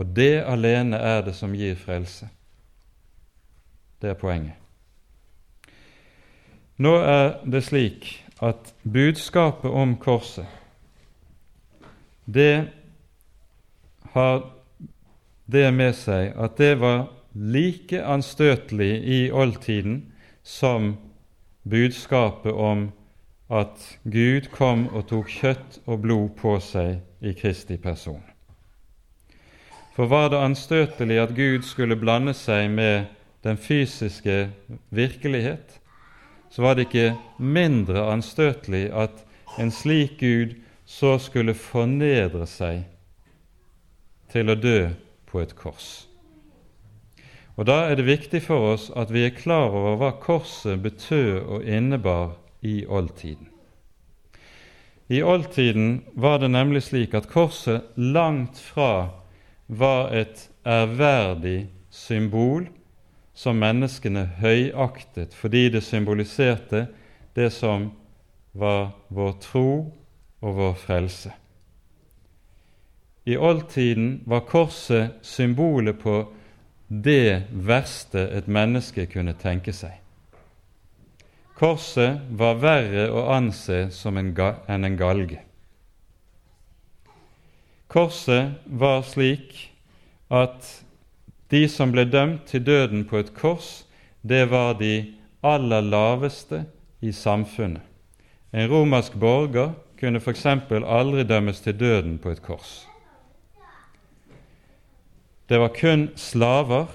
og 0.00 0.14
det 0.16 0.40
alene 0.48 0.96
er 0.96 1.20
det 1.26 1.34
som 1.36 1.52
gir 1.52 1.76
frelse. 1.76 2.28
Det 4.00 4.14
er 4.14 4.16
poenget. 4.16 4.56
Nå 6.80 6.94
er 7.04 7.34
det 7.44 7.60
slik 7.66 8.08
at 8.40 8.72
budskapet 8.88 9.68
om 9.68 9.98
korset 10.00 10.48
det 12.24 12.68
har 14.12 14.42
det 15.50 15.66
med 15.74 15.96
seg 15.98 16.32
at 16.38 16.56
det 16.60 16.74
var 16.80 17.08
like 17.34 18.00
anstøtelig 18.00 18.92
i 19.02 19.20
oldtiden 19.32 20.00
som 20.46 20.94
budskapet 21.68 22.52
om 22.52 22.88
at 23.50 23.98
Gud 24.04 24.50
kom 24.54 24.86
og 24.94 25.08
tok 25.10 25.30
kjøtt 25.40 25.80
og 25.86 26.04
blod 26.06 26.28
på 26.38 26.58
seg 26.62 27.00
i 27.20 27.34
Kristi 27.34 27.76
person. 27.82 28.29
For 30.00 30.08
var 30.08 30.30
det 30.32 30.38
anstøtelig 30.40 31.18
at 31.20 31.32
Gud 31.36 31.66
skulle 31.68 31.96
blande 32.00 32.32
seg 32.32 32.70
med 32.72 33.10
den 33.44 33.58
fysiske 33.60 34.48
virkelighet, 34.96 35.74
så 36.48 36.62
var 36.64 36.78
det 36.78 36.86
ikke 36.86 37.18
mindre 37.36 38.06
anstøtelig 38.08 38.86
at 38.96 39.20
en 39.60 39.68
slik 39.68 40.16
Gud 40.22 40.56
så 40.88 41.18
skulle 41.20 41.52
fornedre 41.52 42.48
seg 42.48 42.86
til 44.32 44.48
å 44.48 44.56
dø 44.56 44.88
på 45.28 45.44
et 45.44 45.52
kors. 45.60 46.08
Og 47.60 47.68
Da 47.68 47.82
er 47.92 48.00
det 48.00 48.08
viktig 48.08 48.40
for 48.48 48.72
oss 48.72 48.88
at 48.96 49.12
vi 49.12 49.28
er 49.28 49.36
klar 49.36 49.68
over 49.68 50.00
hva 50.00 50.14
korset 50.16 50.80
betød 50.80 51.44
og 51.44 51.68
innebar 51.68 52.38
i 52.64 52.86
oldtiden. 52.88 53.52
I 55.12 55.20
oldtiden 55.20 56.04
var 56.16 56.38
det 56.40 56.54
nemlig 56.56 56.88
slik 56.88 57.12
at 57.12 57.28
korset 57.28 57.82
langt 57.96 58.56
fra 58.56 59.19
var 59.70 60.10
et 60.14 60.48
ærverdig 60.66 61.68
symbol 61.90 62.66
som 63.34 63.60
menneskene 63.62 64.24
høyaktet 64.40 65.34
fordi 65.34 65.68
det 65.70 65.84
symboliserte 65.86 66.88
det 67.38 67.52
som 67.54 67.90
var 68.52 68.90
vår 69.08 69.36
tro 69.40 69.70
og 70.40 70.56
vår 70.56 70.74
frelse. 70.74 71.30
I 73.24 73.36
oldtiden 73.36 74.22
var 74.26 74.46
korset 74.48 75.20
symbolet 75.22 75.98
på 76.02 76.24
det 76.88 77.46
verste 77.52 78.24
et 78.34 78.48
menneske 78.50 79.06
kunne 79.06 79.36
tenke 79.38 79.72
seg. 79.76 79.92
Korset 81.54 82.24
var 82.34 82.58
verre 82.58 83.06
å 83.12 83.28
anse 83.36 83.84
enn 83.86 84.84
en 84.88 84.96
galge. 84.98 85.44
Korset 87.90 88.52
var 88.64 89.02
slik 89.02 89.56
at 90.30 90.66
de 91.50 91.64
som 91.68 91.90
ble 91.90 92.04
dømt 92.06 92.44
til 92.46 92.62
døden 92.62 93.02
på 93.10 93.18
et 93.18 93.32
kors, 93.34 93.82
det 94.22 94.44
var 94.52 94.76
de 94.78 95.10
aller 95.42 95.82
laveste 95.82 96.64
i 97.02 97.10
samfunnet. 97.10 97.82
En 98.54 98.70
romersk 98.70 99.18
borger 99.18 99.74
kunne 99.98 100.22
f.eks. 100.22 100.46
aldri 100.46 101.26
dømmes 101.26 101.60
til 101.60 101.74
døden 101.78 102.18
på 102.18 102.30
et 102.30 102.42
kors. 102.42 102.86
Det 105.50 105.58
var 105.58 105.74
kun 105.74 106.08
slaver 106.14 106.90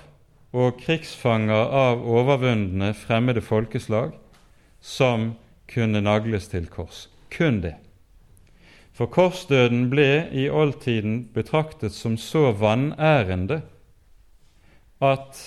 og 0.56 0.80
krigsfanger 0.80 1.76
av 1.76 2.04
overvundne 2.08 2.94
fremmede 2.96 3.44
folkeslag 3.44 4.14
som 4.80 5.34
kunne 5.68 6.00
nagles 6.00 6.48
til 6.48 6.70
kors. 6.72 7.10
Kun 7.32 7.60
det. 7.66 7.76
For 8.96 9.12
korsdøden 9.12 9.90
ble 9.92 10.30
i 10.32 10.46
oldtiden 10.48 11.26
betraktet 11.36 11.92
som 11.92 12.16
så 12.18 12.54
vanærende 12.56 13.60
at 15.04 15.42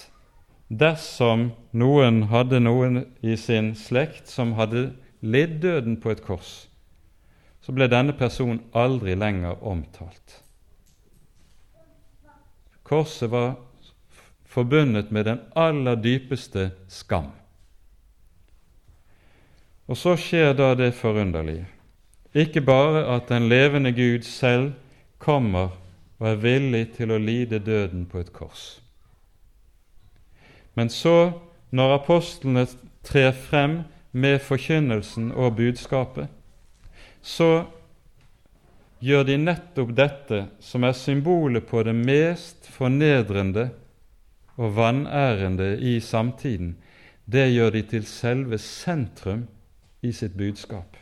dersom 0.69 1.47
noen 1.73 2.27
hadde 2.29 2.61
noen 2.61 3.07
i 3.25 3.39
sin 3.41 3.73
slekt 3.73 4.29
som 4.29 4.53
hadde 4.59 4.91
lidd 5.25 5.63
døden 5.63 5.97
på 5.97 6.13
et 6.13 6.21
kors, 6.27 6.69
så 7.65 7.73
ble 7.73 7.89
denne 7.89 8.13
personen 8.13 8.61
aldri 8.77 9.17
lenger 9.17 9.65
omtalt. 9.65 10.43
Korset 12.85 13.33
var 13.33 13.57
forbundet 14.45 15.11
med 15.11 15.25
den 15.25 15.41
aller 15.57 15.97
dypeste 15.97 16.71
skam. 16.89 17.33
Og 19.89 19.97
så 19.97 20.15
skjer 20.21 20.53
da 20.53 20.75
det 20.77 20.93
forunderlige. 20.97 21.65
Ikke 22.35 22.61
bare 22.61 23.07
at 23.17 23.29
den 23.29 23.49
levende 23.49 23.93
Gud 23.93 24.23
selv 24.23 24.73
kommer 25.19 25.69
og 26.19 26.29
er 26.29 26.43
villig 26.43 26.85
til 26.97 27.13
å 27.15 27.19
lide 27.19 27.59
døden 27.63 28.07
på 28.11 28.21
et 28.21 28.33
kors. 28.33 28.81
Men 30.75 30.91
så, 30.91 31.33
når 31.71 31.95
apostlene 31.99 32.67
trer 33.07 33.33
frem 33.33 33.81
med 34.13 34.39
forkynnelsen 34.43 35.33
og 35.33 35.57
budskapet, 35.57 36.29
så 37.23 37.65
gjør 39.01 39.27
de 39.29 39.39
nettopp 39.39 39.91
dette, 39.97 40.45
som 40.61 40.85
er 40.85 40.97
symbolet 40.97 41.67
på 41.67 41.83
det 41.87 41.95
mest 41.95 42.71
fornedrende 42.75 43.69
og 44.59 44.77
vanærende 44.77 45.77
i 45.79 45.99
samtiden, 46.01 46.77
det 47.27 47.51
gjør 47.53 47.75
de 47.77 47.83
til 47.83 48.07
selve 48.07 48.59
sentrum 48.59 49.47
i 50.03 50.13
sitt 50.13 50.35
budskap. 50.39 50.97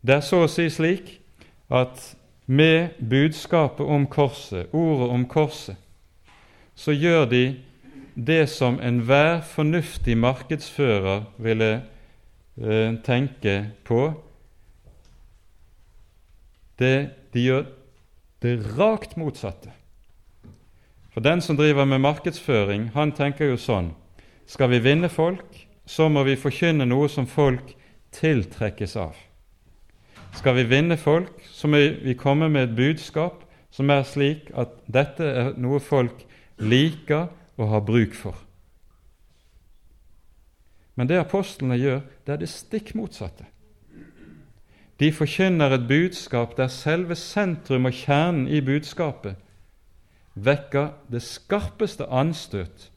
Det 0.00 0.16
er 0.16 0.24
så 0.24 0.44
å 0.44 0.48
si 0.48 0.64
slik 0.72 1.18
at 1.68 2.00
med 2.50 2.96
budskapet 2.98 3.86
om 3.86 4.06
korset, 4.10 4.72
ordet 4.72 5.10
om 5.12 5.26
korset, 5.28 5.76
så 6.74 6.94
gjør 6.96 7.28
de 7.30 7.44
det 8.16 8.48
som 8.50 8.80
enhver 8.82 9.42
fornuftig 9.46 10.16
markedsfører 10.18 11.28
ville 11.38 11.70
eh, 11.76 12.96
tenke 13.04 13.56
på, 13.84 14.08
det, 16.80 17.10
de 17.36 17.44
gjør 17.44 17.66
det 18.40 18.56
rakt 18.78 19.18
motsatte. 19.20 19.70
For 21.12 21.20
den 21.20 21.42
som 21.44 21.58
driver 21.60 21.84
med 21.84 22.00
markedsføring, 22.00 22.90
han 22.94 23.12
tenker 23.12 23.52
jo 23.52 23.58
sånn 23.60 23.92
Skal 24.50 24.70
vi 24.72 24.80
vinne 24.82 25.08
folk, 25.12 25.66
så 25.86 26.08
må 26.08 26.24
vi 26.26 26.40
forkynne 26.40 26.86
noe 26.88 27.06
som 27.12 27.26
folk 27.28 27.76
tiltrekkes 28.16 28.96
av. 28.98 29.14
Skal 30.32 30.56
vi 30.56 30.68
vinne 30.70 30.96
folk, 30.96 31.32
så 31.52 31.68
må 31.68 31.80
vi 32.04 32.14
komme 32.14 32.48
med 32.48 32.68
et 32.68 32.76
budskap 32.76 33.44
som 33.70 33.90
er 33.90 34.02
slik 34.06 34.50
at 34.58 34.72
dette 34.90 35.24
er 35.24 35.52
noe 35.60 35.80
folk 35.80 36.24
liker 36.58 37.28
og 37.58 37.68
har 37.68 37.84
bruk 37.86 38.14
for. 38.16 38.36
Men 40.96 41.08
det 41.08 41.20
apostlene 41.20 41.78
gjør, 41.80 42.00
det 42.26 42.34
er 42.34 42.42
det 42.42 42.50
stikk 42.52 42.94
motsatte. 42.98 43.46
De 45.00 45.08
forkynner 45.16 45.72
et 45.72 45.86
budskap 45.88 46.56
der 46.58 46.68
selve 46.68 47.16
sentrum 47.16 47.88
og 47.88 47.96
kjernen 47.96 48.48
i 48.48 48.60
budskapet 48.60 49.38
vekker 50.34 50.90
det 51.10 51.22
skarpeste 51.24 52.04
anstøt 52.06 52.90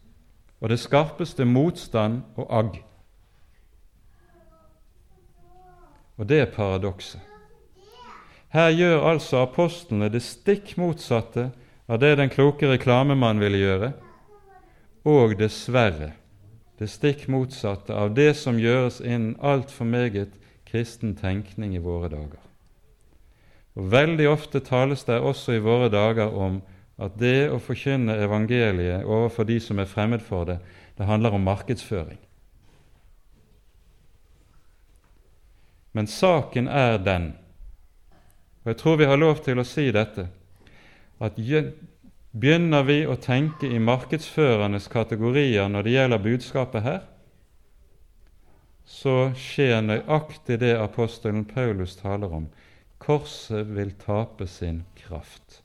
og 0.59 0.69
det 0.69 0.79
skarpeste 0.79 1.45
motstand 1.45 2.21
og 2.35 2.47
agg. 2.49 2.81
Og 6.23 6.27
det 6.31 6.37
er 6.39 6.51
paradokset. 6.55 7.19
Her 8.55 8.69
gjør 8.71 9.09
altså 9.09 9.41
apostlene 9.43 10.07
det 10.13 10.21
stikk 10.23 10.77
motsatte 10.79 11.49
av 11.91 11.99
det 11.99 12.13
den 12.15 12.31
kloke 12.31 12.69
reklamemann 12.69 13.41
ville 13.43 13.59
gjøre, 13.59 13.89
og 15.03 15.35
dessverre 15.35 16.13
det 16.79 16.87
stikk 16.93 17.25
motsatte 17.27 17.91
av 17.91 18.15
det 18.15 18.29
som 18.39 18.61
gjøres 18.61 19.01
innen 19.03 19.35
altfor 19.43 19.89
meget 19.89 20.39
kristen 20.69 21.11
tenkning 21.19 21.75
i 21.75 21.83
våre 21.83 22.07
dager. 22.13 22.39
Og 23.75 23.91
Veldig 23.91 24.29
ofte 24.31 24.63
tales 24.63 25.03
det 25.03 25.19
også 25.19 25.57
i 25.57 25.65
våre 25.65 25.91
dager 25.91 26.31
om 26.31 26.61
at 27.03 27.19
det 27.19 27.49
å 27.51 27.59
forkynne 27.59 28.15
evangeliet 28.23 29.03
overfor 29.03 29.49
de 29.49 29.59
som 29.59 29.83
er 29.83 29.91
fremmed 29.91 30.23
for 30.23 30.47
det, 30.47 30.61
det 30.95 31.09
handler 31.09 31.35
om 31.35 31.43
markedsføring. 31.43 32.21
Men 35.93 36.09
saken 36.09 36.67
er 36.67 36.97
den, 36.97 37.33
og 38.63 38.71
jeg 38.71 38.77
tror 38.79 38.97
vi 38.97 39.07
har 39.09 39.19
lov 39.19 39.43
til 39.45 39.59
å 39.61 39.67
si 39.67 39.89
dette, 39.93 40.27
at 41.21 41.37
begynner 42.33 42.85
vi 42.87 43.03
å 43.05 43.17
tenke 43.21 43.69
i 43.69 43.79
markedsførernes 43.79 44.87
kategorier 44.91 45.69
når 45.69 45.85
det 45.85 45.95
gjelder 45.97 46.23
budskapet 46.23 46.85
her, 46.87 47.01
så 48.83 49.31
skjer 49.37 49.83
nøyaktig 49.85 50.59
det 50.63 50.73
apostelen 50.79 51.45
Paulus 51.47 51.95
taler 51.99 52.33
om. 52.33 52.47
Korset 53.03 53.67
vil 53.75 53.93
tape 53.99 54.47
sin 54.47 54.83
kraft. 54.95 55.61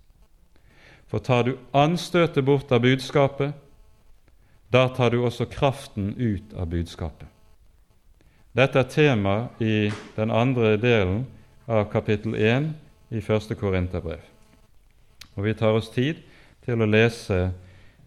For 1.09 1.25
tar 1.25 1.47
du 1.47 1.57
anstøtet 1.73 2.45
bort 2.45 2.73
av 2.75 2.83
budskapet, 2.85 3.55
da 4.69 4.89
tar 4.93 5.15
du 5.15 5.23
også 5.25 5.49
kraften 5.49 6.13
ut 6.19 6.53
av 6.55 6.69
budskapet. 6.69 7.29
Dette 8.59 8.79
er 8.79 8.89
tema 8.91 9.49
i 9.61 9.91
den 10.17 10.31
andre 10.35 10.73
delen 10.83 11.21
av 11.71 11.85
kapittel 11.93 12.33
1 12.35 12.65
i 13.15 13.21
første 13.23 13.55
Korinterbrev. 13.55 14.19
Og 15.37 15.45
vi 15.45 15.53
tar 15.55 15.77
oss 15.79 15.93
tid 15.95 16.19
til 16.67 16.83
å 16.83 16.89
lese 16.91 17.53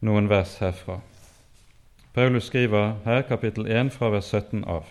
noen 0.03 0.25
vers 0.27 0.57
herfra. 0.59 0.97
Paulus 2.11 2.49
skriver 2.51 2.97
her 3.05 3.23
kapittel 3.29 3.69
1 3.71 3.93
fra 3.95 4.09
vers 4.11 4.27
17 4.27 4.65
av. 4.67 4.89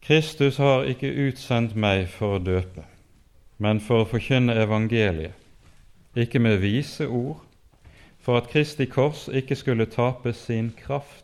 Kristus 0.00 0.56
har 0.56 0.88
ikke 0.88 1.12
utsendt 1.26 1.76
meg 1.76 2.06
for 2.08 2.38
å 2.38 2.40
døpe, 2.40 2.86
men 3.60 3.82
for 3.84 4.06
å 4.06 4.08
forkynne 4.08 4.56
evangeliet, 4.56 5.36
ikke 6.16 6.40
med 6.40 6.62
vise 6.64 7.04
ord, 7.04 7.44
for 8.24 8.40
at 8.40 8.48
Kristi 8.48 8.88
kors 8.88 9.26
ikke 9.28 9.60
skulle 9.60 9.90
tape 9.92 10.32
sin 10.32 10.72
kraft. 10.80 11.23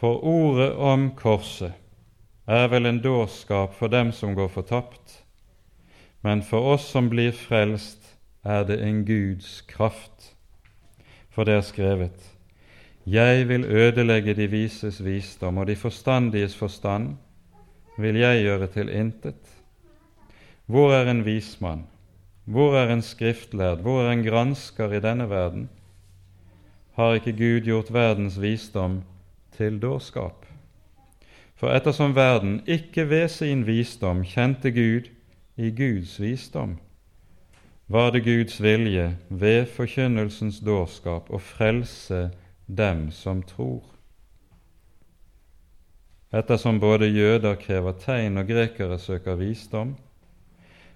For 0.00 0.16
ordet 0.24 0.72
om 0.80 1.10
korset 1.12 1.74
er 2.48 2.70
vel 2.72 2.88
en 2.88 3.02
dårskap 3.04 3.74
for 3.76 3.92
dem 3.92 4.14
som 4.16 4.32
går 4.32 4.48
fortapt, 4.48 5.18
men 6.24 6.40
for 6.40 6.72
oss 6.72 6.86
som 6.88 7.10
blir 7.12 7.34
frelst, 7.36 8.14
er 8.40 8.64
det 8.64 8.78
en 8.80 9.02
Guds 9.04 9.58
kraft. 9.68 10.30
For 11.28 11.44
det 11.44 11.58
er 11.58 11.66
skrevet:" 11.68 12.30
Jeg 13.06 13.48
vil 13.48 13.64
ødelegge 13.64 14.34
de 14.34 14.46
vises 14.46 15.04
visdom, 15.04 15.58
og 15.58 15.66
de 15.66 15.76
forstandiges 15.76 16.56
forstand 16.56 17.16
vil 17.98 18.16
jeg 18.16 18.42
gjøre 18.42 18.66
til 18.66 18.88
intet. 18.88 19.52
Hvor 20.66 20.92
er 20.92 21.10
en 21.10 21.24
vismann? 21.24 21.86
Hvor 22.44 22.76
er 22.76 22.92
en 22.92 23.02
skriftlærd? 23.02 23.78
Hvor 23.80 24.02
er 24.02 24.12
en 24.12 24.24
gransker 24.24 24.92
i 24.92 25.00
denne 25.00 25.30
verden? 25.30 25.70
Har 26.92 27.14
ikke 27.14 27.32
Gud 27.32 27.60
gjort 27.60 27.92
verdens 27.92 28.40
visdom 28.40 29.02
til 29.60 29.76
dårskap? 29.82 30.46
For 31.60 31.76
ettersom 31.76 32.14
verden 32.16 32.62
ikke 32.64 33.04
ved 33.10 33.28
sin 33.28 33.66
visdom 33.68 34.24
kjente 34.24 34.72
Gud 34.72 35.10
i 35.60 35.68
Guds 35.76 36.16
visdom, 36.20 36.78
var 37.90 38.14
det 38.14 38.24
Guds 38.24 38.62
vilje 38.62 39.16
ved 39.28 39.66
forkynnelsens 39.76 40.62
dårskap 40.64 41.28
å 41.28 41.40
frelse 41.42 42.30
dem 42.64 43.10
som 43.12 43.42
tror. 43.44 43.82
Ettersom 46.32 46.78
både 46.80 47.10
jøder 47.10 47.58
krever 47.60 47.98
tegn 47.98 48.38
og 48.38 48.46
grekere 48.48 48.96
søker 49.02 49.36
visdom, 49.36 49.96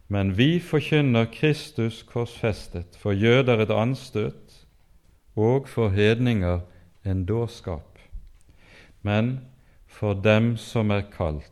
men 0.09 0.37
vi 0.39 0.61
forkynner 0.63 1.27
Kristus 1.35 2.05
korsfestet, 2.07 2.97
for 2.97 3.13
jøder 3.13 3.65
et 3.65 3.75
anstøt 3.75 4.63
og 5.35 5.69
for 5.69 5.91
hedninger 5.91 6.63
en 7.05 7.25
dårskap. 7.27 7.94
Men 9.05 9.41
for 9.87 10.17
dem 10.17 10.55
som 10.57 10.91
er 10.91 11.05
kalt, 11.13 11.51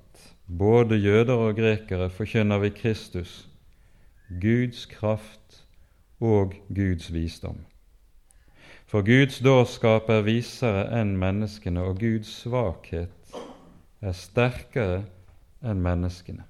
både 0.48 0.96
jøder 0.96 1.34
og 1.36 1.56
grekere, 1.56 2.08
forkynner 2.10 2.62
vi 2.64 2.70
Kristus, 2.74 3.48
Guds 4.40 4.86
kraft 4.86 5.60
og 6.20 6.54
Guds 6.74 7.12
visdom. 7.12 7.58
For 8.88 9.04
Guds 9.04 9.38
dårskap 9.38 10.08
er 10.12 10.24
visere 10.24 10.86
enn 11.00 11.14
menneskene, 11.20 11.80
og 11.80 12.00
Guds 12.00 12.32
svakhet 12.42 13.36
er 14.00 14.16
sterkere 14.16 15.02
enn 15.64 15.80
menneskene. 15.84 16.44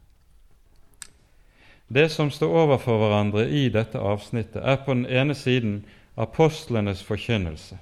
Det 1.92 2.08
som 2.10 2.30
står 2.30 2.54
overfor 2.64 2.98
hverandre 2.98 3.44
i 3.50 3.66
dette 3.68 3.98
avsnittet, 3.98 4.62
er 4.62 4.78
på 4.84 4.94
den 4.94 5.06
ene 5.06 5.34
siden 5.34 5.82
apostlenes 6.16 7.02
forkynnelse. 7.04 7.78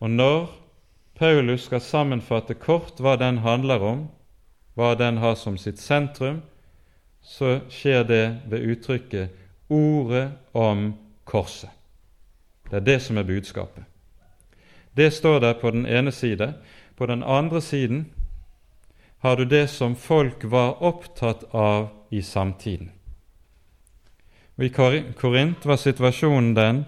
Og 0.00 0.10
når 0.10 0.48
Paulus 1.18 1.64
skal 1.64 1.80
sammenfatte 1.80 2.54
kort 2.54 3.00
hva 3.02 3.16
den 3.18 3.40
handler 3.42 3.82
om, 3.82 4.06
hva 4.78 4.94
den 4.94 5.18
har 5.18 5.34
som 5.34 5.56
sitt 5.58 5.80
sentrum, 5.82 6.42
så 7.22 7.58
skjer 7.70 8.04
det 8.04 8.24
ved 8.46 8.60
uttrykket 8.72 9.30
'ordet 9.68 10.30
om 10.52 10.94
korset'. 11.24 11.74
Det 12.70 12.76
er 12.76 12.80
det 12.80 13.02
som 13.02 13.18
er 13.18 13.22
budskapet. 13.22 13.84
Det 14.96 15.12
står 15.12 15.38
der 15.40 15.52
på 15.52 15.70
den 15.70 15.86
ene 15.86 16.12
side. 16.12 16.54
På 16.96 17.06
den 17.06 17.22
andre 17.22 17.60
siden 17.60 18.06
har 19.18 19.36
du 19.36 19.44
det 19.44 19.70
som 19.70 19.96
folk 19.96 20.44
var 20.44 20.82
opptatt 20.82 21.44
av 21.54 21.88
i 22.10 22.22
samtiden. 22.22 22.90
Og 24.58 24.64
I 24.64 24.68
Korint 25.16 25.66
var 25.66 25.76
situasjonen 25.76 26.54
den 26.54 26.84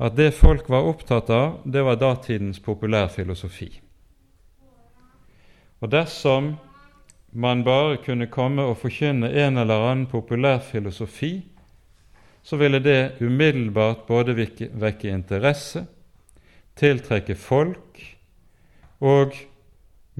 at 0.00 0.16
det 0.16 0.30
folk 0.32 0.68
var 0.72 0.88
opptatt 0.88 1.30
av, 1.30 1.60
det 1.64 1.82
var 1.84 1.98
datidens 2.00 2.60
populærfilosofi. 2.64 3.68
Og 5.80 5.90
dersom 5.92 6.54
man 7.30 7.64
bare 7.64 8.00
kunne 8.04 8.30
komme 8.32 8.64
og 8.64 8.78
forkynne 8.80 9.28
en 9.44 9.60
eller 9.60 9.84
annen 9.90 10.06
populærfilosofi, 10.10 11.34
så 12.42 12.56
ville 12.56 12.80
det 12.80 13.20
umiddelbart 13.20 14.06
både 14.08 14.34
vekke 14.34 15.12
interesse, 15.12 15.84
tiltrekke 16.80 17.36
folk 17.36 18.00
og 19.04 19.36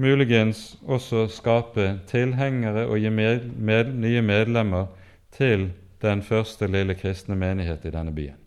muligens 0.01 0.77
også 0.85 1.25
skape 1.33 1.87
tilhengere 2.09 2.85
og 2.87 3.01
gi 3.01 3.09
med, 3.09 3.49
med, 3.57 3.93
nye 3.97 4.21
medlemmer 4.21 4.93
til 5.33 5.71
den 6.01 6.21
første 6.21 6.69
lille 6.69 6.95
kristne 6.97 7.35
menighet 7.35 7.85
i 7.85 7.93
denne 7.93 8.13
byen. 8.13 8.40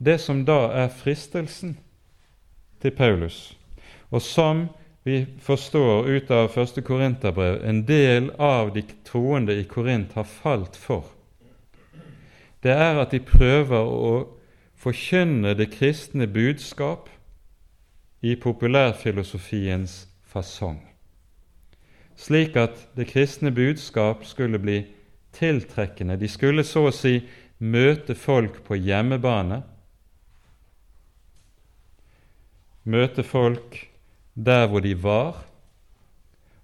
Det 0.00 0.16
som 0.18 0.44
da 0.48 0.70
er 0.72 0.88
fristelsen 0.88 1.74
til 2.80 2.90
Paulus, 2.96 3.56
og 4.10 4.22
som 4.24 4.68
vi 5.04 5.26
forstår 5.44 6.08
ut 6.08 6.30
av 6.32 6.48
første 6.54 6.80
Korinterbrev 6.84 7.60
en 7.68 7.82
del 7.88 8.30
av 8.40 8.72
de 8.72 8.82
troende 9.04 9.58
i 9.60 9.66
Korint 9.68 10.12
har 10.16 10.24
falt 10.24 10.76
for, 10.76 11.04
det 12.64 12.72
er 12.72 13.00
at 13.00 13.12
de 13.12 13.20
prøver 13.24 13.92
å 13.92 14.12
forkynne 14.80 15.52
det 15.56 15.70
kristne 15.74 16.26
budskap 16.28 17.08
i 18.24 18.34
populærfilosofiens 18.40 20.06
fasong, 20.32 20.80
slik 22.16 22.56
at 22.56 22.86
det 22.96 23.08
kristne 23.12 23.52
budskap 23.52 24.24
skulle 24.28 24.60
bli 24.60 24.78
tiltrekkende. 25.36 26.16
De 26.16 26.28
skulle 26.28 26.64
så 26.64 26.86
å 26.88 26.94
si 26.94 27.18
møte 27.60 28.16
folk 28.16 28.62
på 28.64 28.80
hjemmebane, 28.80 29.60
møte 32.84 33.24
folk 33.26 33.76
der 34.34 34.66
hvor 34.68 34.80
de 34.84 34.94
var, 35.02 35.42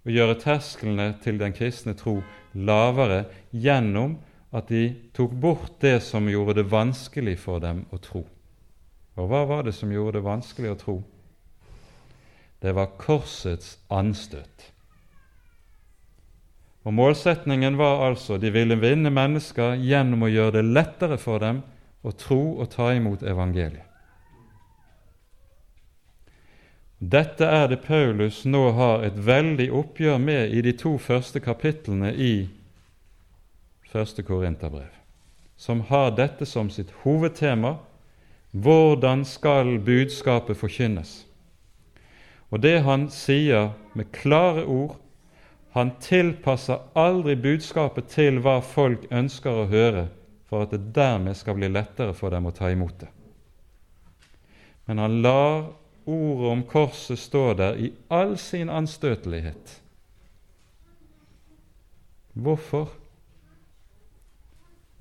og 0.06 0.14
gjøre 0.14 0.38
tersklene 0.38 1.10
til 1.22 1.40
den 1.40 1.54
kristne 1.56 1.96
tro 1.98 2.20
lavere 2.54 3.24
gjennom 3.50 4.14
at 4.54 4.70
de 4.70 4.94
tok 5.16 5.34
bort 5.34 5.80
det 5.82 5.98
som 6.06 6.28
gjorde 6.30 6.60
det 6.60 6.70
vanskelig 6.70 7.34
for 7.42 7.60
dem 7.60 7.82
å 7.90 7.98
tro. 7.98 8.22
Og 9.16 9.28
hva 9.30 9.42
var 9.48 9.66
det 9.66 9.74
som 9.74 9.90
gjorde 9.92 10.20
det 10.20 10.28
vanskelig 10.28 10.72
å 10.72 10.78
tro? 10.80 10.96
Det 12.62 12.72
var 12.76 12.94
korsets 13.00 13.76
anstøt. 13.92 14.70
Og 16.86 16.94
Målsetningen 16.94 17.74
var 17.76 18.04
altså 18.06 18.38
de 18.38 18.52
ville 18.54 18.78
vinne 18.78 19.10
mennesker 19.10 19.74
gjennom 19.82 20.22
å 20.22 20.30
gjøre 20.30 20.60
det 20.60 20.68
lettere 20.70 21.18
for 21.18 21.42
dem 21.42 21.64
å 22.06 22.12
tro 22.14 22.40
og 22.60 22.70
ta 22.70 22.92
imot 22.94 23.26
evangeliet. 23.26 23.85
Dette 26.98 27.44
er 27.44 27.68
det 27.68 27.82
Paulus 27.84 28.44
nå 28.48 28.70
har 28.72 29.02
et 29.04 29.16
veldig 29.20 29.66
oppgjør 29.68 30.16
med 30.16 30.54
i 30.56 30.62
de 30.64 30.72
to 30.72 30.94
første 30.96 31.42
kapitlene 31.44 32.14
i 32.16 32.48
første 33.92 34.24
Korinterbrev, 34.24 34.88
som 35.60 35.84
har 35.90 36.14
dette 36.16 36.48
som 36.48 36.70
sitt 36.72 36.94
hovedtema 37.04 37.76
Hvordan 38.56 39.26
skal 39.28 39.76
budskapet 39.84 40.56
forkynnes? 40.56 41.26
Og 42.48 42.62
det 42.64 42.78
han 42.86 43.10
sier 43.12 43.74
med 43.92 44.08
klare 44.16 44.64
ord 44.64 44.96
Han 45.76 45.98
tilpasser 46.00 46.80
aldri 46.96 47.34
budskapet 47.36 48.08
til 48.08 48.38
hva 48.40 48.62
folk 48.64 49.02
ønsker 49.12 49.52
å 49.52 49.66
høre, 49.68 50.06
for 50.48 50.64
at 50.64 50.70
det 50.72 50.94
dermed 50.96 51.36
skal 51.36 51.58
bli 51.58 51.68
lettere 51.68 52.14
for 52.16 52.32
dem 52.32 52.48
å 52.48 52.52
ta 52.56 52.70
imot 52.72 52.94
det. 53.02 53.10
Men 54.88 55.02
han 55.04 55.18
lar 55.20 55.66
ordet 56.06 56.50
om 56.50 56.62
korset 56.62 57.18
står 57.18 57.54
der 57.58 57.76
i 57.76 57.92
all 58.10 58.36
sin 58.38 58.68
anstøtelighet. 58.68 59.82
Hvorfor? 62.32 62.92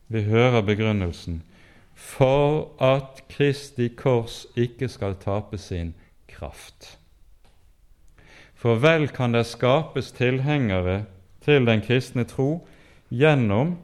Vi 0.07 0.21
hører 0.21 0.61
begrunnelsen 0.61 1.43
for 1.95 2.69
at 2.83 3.23
Kristi 3.29 3.87
kors 3.87 4.45
ikke 4.55 4.87
skal 4.87 5.15
tape 5.15 5.57
sin 5.57 5.93
kraft. 6.27 6.97
For 8.55 8.75
vel 8.75 9.07
kan 9.07 9.33
det 9.33 9.45
skapes 9.45 10.11
tilhengere 10.11 11.05
til 11.45 11.65
den 11.65 11.81
kristne 11.81 12.23
tro 12.23 12.67
gjennom 13.09 13.75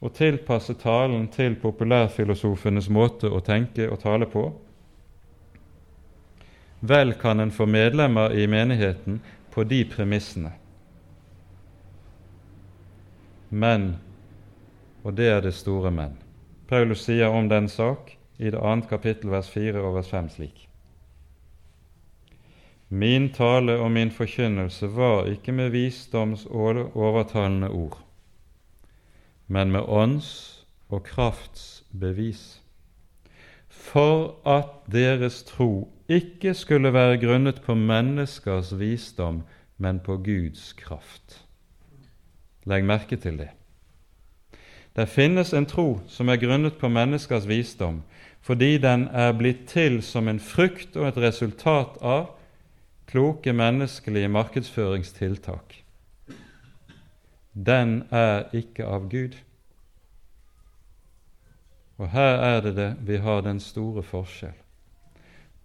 å 0.00 0.10
tilpasse 0.12 0.74
talen 0.80 1.28
til 1.32 1.56
populærfilosofenes 1.62 2.88
måte 2.92 3.30
å 3.30 3.40
tenke 3.40 3.88
og 3.90 4.00
tale 4.02 4.28
på. 4.30 4.48
Vel 6.80 7.14
kan 7.14 7.40
en 7.40 7.50
få 7.50 7.66
medlemmer 7.66 8.32
i 8.32 8.46
menigheten 8.46 9.20
på 9.50 9.64
de 9.64 9.84
premissene. 9.84 10.52
Men, 13.48 13.96
og 15.02 15.14
det 15.16 15.28
er 15.30 15.40
det 15.40 15.54
store 15.54 15.90
men, 15.90 16.18
Paulus 16.68 17.06
sier 17.06 17.32
om 17.32 17.48
den 17.48 17.68
sak 17.68 18.16
i 18.36 18.50
det 18.50 18.60
annet 18.60 18.88
kapittel 18.90 19.30
vers 19.32 19.48
4 19.48 19.80
og 19.80 19.96
vers 19.96 20.10
5 20.12 20.28
slik. 20.34 20.66
Min 22.88 23.30
tale 23.34 23.78
og 23.80 23.90
min 23.90 24.10
forkynnelse 24.14 24.86
var 24.94 25.26
ikke 25.30 25.52
med 25.52 25.72
visdoms 25.74 26.44
overtalende 26.46 27.70
ord, 27.70 27.98
men 29.46 29.72
med 29.72 29.88
ånds 29.88 30.28
og 30.88 31.02
krafts 31.08 31.82
bevis, 31.90 32.60
for 33.68 34.36
at 34.46 34.70
deres 34.92 35.42
tro 35.42 35.88
ikke 36.08 36.54
skulle 36.54 36.92
være 36.92 37.18
grunnet 37.20 37.60
på 37.62 37.74
menneskers 37.74 38.78
visdom, 38.78 39.42
men 39.78 40.00
på 40.00 40.16
Guds 40.16 40.72
kraft. 40.72 41.42
Legg 42.64 42.84
merke 42.84 43.16
til 43.16 43.38
det. 43.38 43.50
Det 44.96 45.08
finnes 45.08 45.52
en 45.52 45.66
tro 45.66 46.00
som 46.08 46.28
er 46.28 46.40
grunnet 46.40 46.78
på 46.80 46.88
menneskers 46.88 47.48
visdom, 47.48 48.02
fordi 48.40 48.78
den 48.78 49.08
er 49.12 49.34
blitt 49.36 49.66
til 49.68 50.00
som 50.02 50.28
en 50.28 50.40
frukt 50.40 50.96
og 50.96 51.08
et 51.08 51.18
resultat 51.20 51.98
av 52.00 52.30
kloke 53.06 53.52
menneskelige 53.52 54.28
markedsføringstiltak, 54.28 55.82
den 57.56 58.02
er 58.10 58.44
ikke 58.52 58.84
av 58.84 59.08
Gud. 59.08 59.36
Og 61.96 62.10
her 62.12 62.42
er 62.44 62.60
det 62.60 62.76
det 62.76 62.90
vi 63.08 63.16
har 63.16 63.40
den 63.40 63.60
store 63.60 64.02
forskjell. 64.02 64.65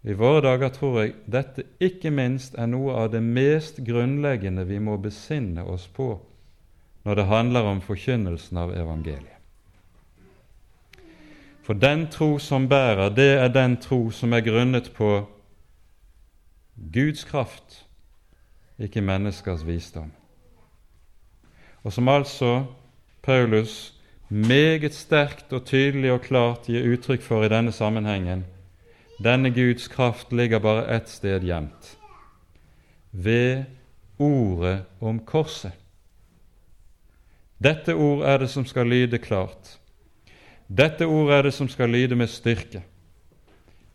I 0.04 0.14
våre 0.18 0.41
dager 0.41 0.72
tror 0.74 0.95
jeg 1.02 1.14
dette 1.30 1.66
ikke 1.84 2.10
minst 2.14 2.56
er 2.58 2.70
noe 2.72 2.95
av 3.04 3.12
det 3.14 3.22
mest 3.22 3.84
grunnleggende 3.86 4.66
vi 4.66 4.80
må 4.82 4.97
besinne 4.97 5.64
oss 5.64 5.86
på 5.88 6.16
når 7.06 7.18
det 7.18 7.30
handler 7.30 7.68
om 7.70 7.82
forkynnelsen 7.82 8.58
av 8.62 8.74
evangeliet. 8.78 9.38
For 11.62 11.78
den 11.78 12.08
tro 12.10 12.39
som 12.41 12.68
bærer, 12.70 13.10
det 13.14 13.30
er 13.38 13.54
den 13.54 13.78
tro 13.82 14.10
som 14.12 14.34
er 14.34 14.41
grunnet 14.45 14.89
på 14.93 15.28
Guds 16.93 17.24
kraft, 17.24 17.86
ikke 18.82 19.02
menneskers 19.02 19.66
visdom. 19.66 20.12
Og 21.84 21.93
som 21.93 22.10
altså 22.10 22.66
Paulus 23.22 23.93
meget 24.30 24.93
sterkt 24.93 25.54
og 25.54 25.66
tydelig 25.66 26.12
og 26.12 26.22
klart 26.22 26.70
gir 26.70 26.86
uttrykk 26.93 27.22
for 27.22 27.45
i 27.45 27.49
denne 27.49 27.72
sammenhengen, 27.72 28.45
denne 29.24 29.51
Guds 29.53 29.88
kraft 29.88 30.32
ligger 30.32 30.59
bare 30.59 30.86
ett 30.95 31.09
sted 31.09 31.43
gjemt 31.43 31.97
ved 33.11 33.63
ordet 34.17 34.86
om 34.99 35.19
korset. 35.19 35.74
Dette 37.61 37.93
ord 37.93 38.24
er 38.26 38.41
det 38.41 38.49
som 38.49 38.65
skal 38.65 38.88
lyde 38.89 39.19
klart. 39.22 39.76
Dette 40.67 41.05
ord 41.05 41.30
er 41.32 41.43
det 41.45 41.53
som 41.53 41.69
skal 41.69 41.91
lyde 41.91 42.15
med 42.15 42.30
styrke. 42.32 42.82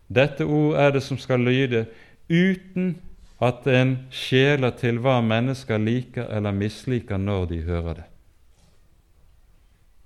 Dette 0.07 0.45
ord 0.45 0.77
er 0.79 0.93
det 0.95 1.03
som 1.03 1.17
skal 1.19 1.43
lyde 1.43 1.85
uten 2.29 2.95
at 3.43 3.67
en 3.67 3.97
skjeler 4.13 4.71
til 4.79 5.01
hva 5.03 5.19
mennesker 5.21 5.81
liker 5.81 6.29
eller 6.33 6.55
misliker 6.55 7.19
når 7.19 7.45
de 7.51 7.59
hører 7.65 7.99
det. 7.99 8.07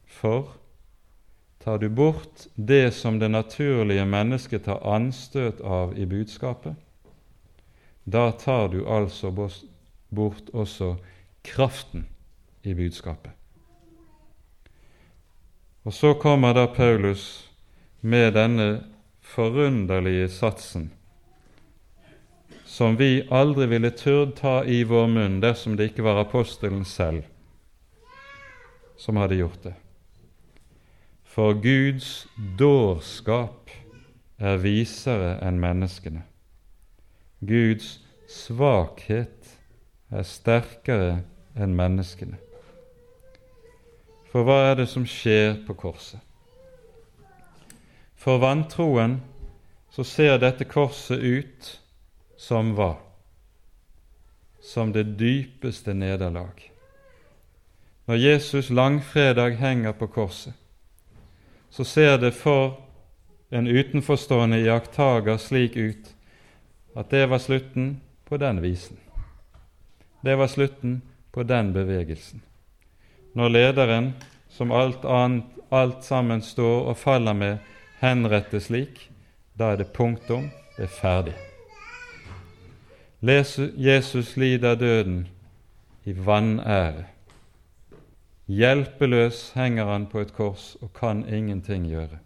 For 0.07 0.49
tar 1.64 1.78
du 1.78 1.89
bort 1.89 2.47
det 2.55 2.91
som 2.91 3.20
det 3.20 3.30
naturlige 3.30 4.05
mennesket 4.05 4.66
tar 4.66 4.82
anstøt 4.88 5.62
av 5.62 5.97
i 5.97 6.05
budskapet, 6.05 6.74
da 8.03 8.32
tar 8.32 8.72
du 8.74 8.82
altså 8.88 9.32
bort 10.09 10.49
også 10.53 10.95
kraften 11.45 12.07
i 12.62 12.74
budskapet. 12.74 13.32
Og 15.84 15.93
så 15.93 16.14
kommer 16.14 16.53
da 16.53 16.68
Paulus 16.68 17.49
med 18.01 18.34
denne 18.34 18.84
forunderlige 19.22 20.30
satsen 20.30 20.91
som 22.66 22.95
vi 22.95 23.28
aldri 23.30 23.66
ville 23.68 23.89
turt 23.91 24.38
ta 24.39 24.62
i 24.64 24.84
vår 24.88 25.07
munn 25.12 25.39
dersom 25.43 25.76
det 25.76 25.89
ikke 25.89 26.05
var 26.05 26.22
apostelen 26.22 26.86
selv 26.86 27.26
som 28.97 29.18
hadde 29.20 29.41
gjort 29.41 29.64
det. 29.66 29.74
For 31.32 31.54
Guds 31.54 32.28
dårskap 32.60 33.72
er 34.36 34.58
visere 34.60 35.38
enn 35.40 35.62
menneskene. 35.64 36.26
Guds 37.40 38.02
svakhet 38.28 39.54
er 40.12 40.28
sterkere 40.28 41.22
enn 41.56 41.78
menneskene. 41.78 42.36
For 44.28 44.44
hva 44.44 44.60
er 44.74 44.82
det 44.82 44.90
som 44.92 45.08
skjer 45.08 45.56
på 45.64 45.78
korset? 45.80 46.20
For 48.20 48.44
vantroen 48.44 49.22
så 49.96 50.04
ser 50.04 50.36
dette 50.44 50.68
korset 50.68 51.24
ut 51.24 51.74
som 52.36 52.76
hva? 52.76 52.98
Som 54.60 54.92
det 54.92 55.14
dypeste 55.16 55.96
nederlag. 55.96 56.60
Når 58.12 58.20
Jesus 58.20 58.70
langfredag 58.70 59.56
henger 59.64 59.96
på 59.96 60.12
korset, 60.12 60.58
så 61.72 61.84
ser 61.84 62.17
det 62.17 62.32
for 62.36 62.78
en 63.49 63.67
utenforstående 63.67 64.59
iakttaker 64.59 65.38
slik 65.39 65.76
ut 65.76 66.11
at 66.95 67.09
det 67.09 67.26
var 67.32 67.39
slutten 67.39 68.01
på 68.28 68.38
den 68.38 68.61
visen. 68.61 68.97
Det 70.22 70.36
var 70.36 70.47
slutten 70.47 71.01
på 71.32 71.43
den 71.43 71.74
bevegelsen. 71.74 72.41
Når 73.34 73.49
lederen, 73.49 74.13
som 74.49 74.72
alt 74.72 75.05
annet, 75.05 75.47
alt 75.69 76.03
sammen 76.03 76.41
står 76.43 76.91
og 76.91 76.97
faller 76.99 77.34
med, 77.34 77.57
henrettes 78.01 78.67
slik, 78.67 79.07
da 79.55 79.72
er 79.72 79.80
det 79.80 79.93
punktum, 79.95 80.49
det 80.76 80.89
er 80.89 80.95
ferdig. 80.99 81.36
Jesus 83.22 84.36
lider 84.36 84.76
døden 84.76 85.28
i 86.03 86.15
vanære. 86.17 87.11
Hjelpeløs 88.52 89.54
henger 89.56 89.88
han 89.88 90.10
på 90.12 90.20
et 90.26 90.34
kors 90.36 90.74
og 90.82 90.91
kan 90.97 91.24
ingenting 91.24 91.86
gjøre. 91.88 92.18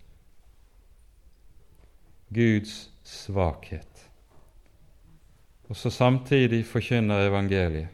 Guds 2.33 2.89
svakhet. 3.05 4.07
Og 5.69 5.77
så 5.77 5.91
samtidig 5.93 6.63
forkynner 6.65 7.27
evangeliet. 7.27 7.91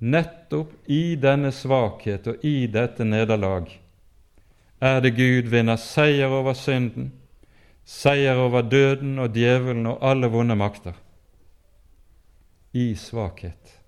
Nettopp 0.00 0.72
i 0.90 1.14
denne 1.20 1.52
svakhet 1.52 2.26
og 2.32 2.44
i 2.46 2.66
dette 2.72 3.04
nederlag 3.04 3.68
er 4.80 5.02
det 5.04 5.12
Gud 5.18 5.50
vinner 5.52 5.76
seier 5.76 6.32
over 6.32 6.56
synden, 6.56 7.10
seier 7.84 8.40
over 8.40 8.64
døden 8.64 9.18
og 9.20 9.34
djevelen 9.36 9.86
og 9.92 10.00
alle 10.00 10.30
vonde 10.32 10.56
makter 10.56 10.96
i 12.72 12.94
svakhet. 12.96 13.79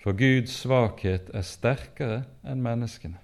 For 0.00 0.16
Guds 0.16 0.54
svakhet 0.62 1.28
er 1.36 1.44
sterkere 1.44 2.22
enn 2.48 2.62
menneskene. 2.64 3.18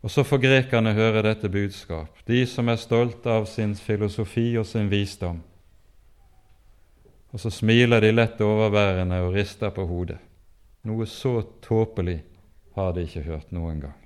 Og 0.00 0.10
så 0.10 0.24
får 0.24 0.40
grekerne 0.40 0.94
høre 0.96 1.22
dette 1.26 1.50
budskap, 1.52 2.16
de 2.26 2.40
som 2.48 2.68
er 2.72 2.80
stolte 2.80 3.30
av 3.30 3.46
sin 3.46 3.74
filosofi 3.76 4.54
og 4.58 4.66
sin 4.66 4.88
visdom. 4.90 5.42
Og 7.30 7.40
så 7.40 7.52
smiler 7.52 8.02
de 8.02 8.10
lett 8.14 8.40
overværende 8.42 9.20
og 9.22 9.34
rister 9.36 9.70
på 9.70 9.84
hodet. 9.86 10.18
Noe 10.88 11.06
så 11.06 11.42
tåpelig 11.62 12.22
har 12.74 12.94
de 12.96 13.04
ikke 13.04 13.26
hørt 13.28 13.52
noen 13.52 13.82
gang. 13.84 13.98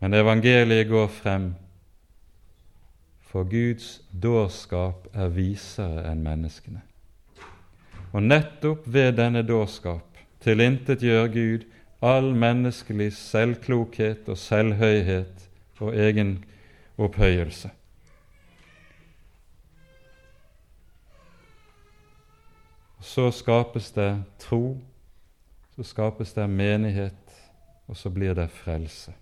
Men 0.00 0.16
evangeliet 0.18 0.88
går 0.90 1.12
frem, 1.12 1.52
for 3.28 3.46
Guds 3.48 4.00
dårskap 4.10 5.06
er 5.14 5.30
visere 5.36 6.08
enn 6.10 6.24
menneskene. 6.24 6.82
Og 8.12 8.22
nettopp 8.22 8.86
ved 8.92 9.16
denne 9.16 9.42
dårskap 9.46 10.18
tilintetgjør 10.44 11.30
Gud 11.32 11.68
all 12.02 12.32
menneskelig 12.34 13.12
selvklokhet 13.16 14.28
og 14.28 14.38
selvhøyhet 14.38 15.48
og 15.82 15.96
egen 15.98 16.44
opphøyelse. 16.98 17.70
Så 23.02 23.30
skapes 23.34 23.90
det 23.90 24.24
tro, 24.38 24.78
så 25.74 25.82
skapes 25.82 26.32
det 26.32 26.50
menighet, 26.50 27.32
og 27.88 27.96
så 27.96 28.10
blir 28.10 28.34
det 28.34 28.50
frelse. 28.50 29.12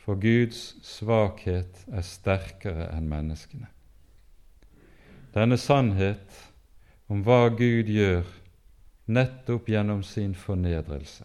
For 0.00 0.16
Guds 0.16 0.78
svakhet 0.86 1.84
er 1.92 2.06
sterkere 2.06 2.88
enn 2.96 3.10
menneskene. 3.10 3.68
Denne 5.34 5.58
sannhet 5.60 6.47
om 7.08 7.22
hva 7.24 7.48
Gud 7.56 7.88
gjør 7.88 8.26
nettopp 9.08 9.68
gjennom 9.72 10.02
sin 10.04 10.34
fornedrelse, 10.36 11.24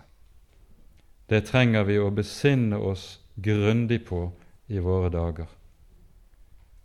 det 1.28 1.46
trenger 1.50 1.84
vi 1.88 2.00
å 2.00 2.12
besinne 2.14 2.80
oss 2.80 3.20
grundig 3.36 4.04
på 4.08 4.26
i 4.72 4.80
våre 4.80 5.10
dager, 5.12 5.48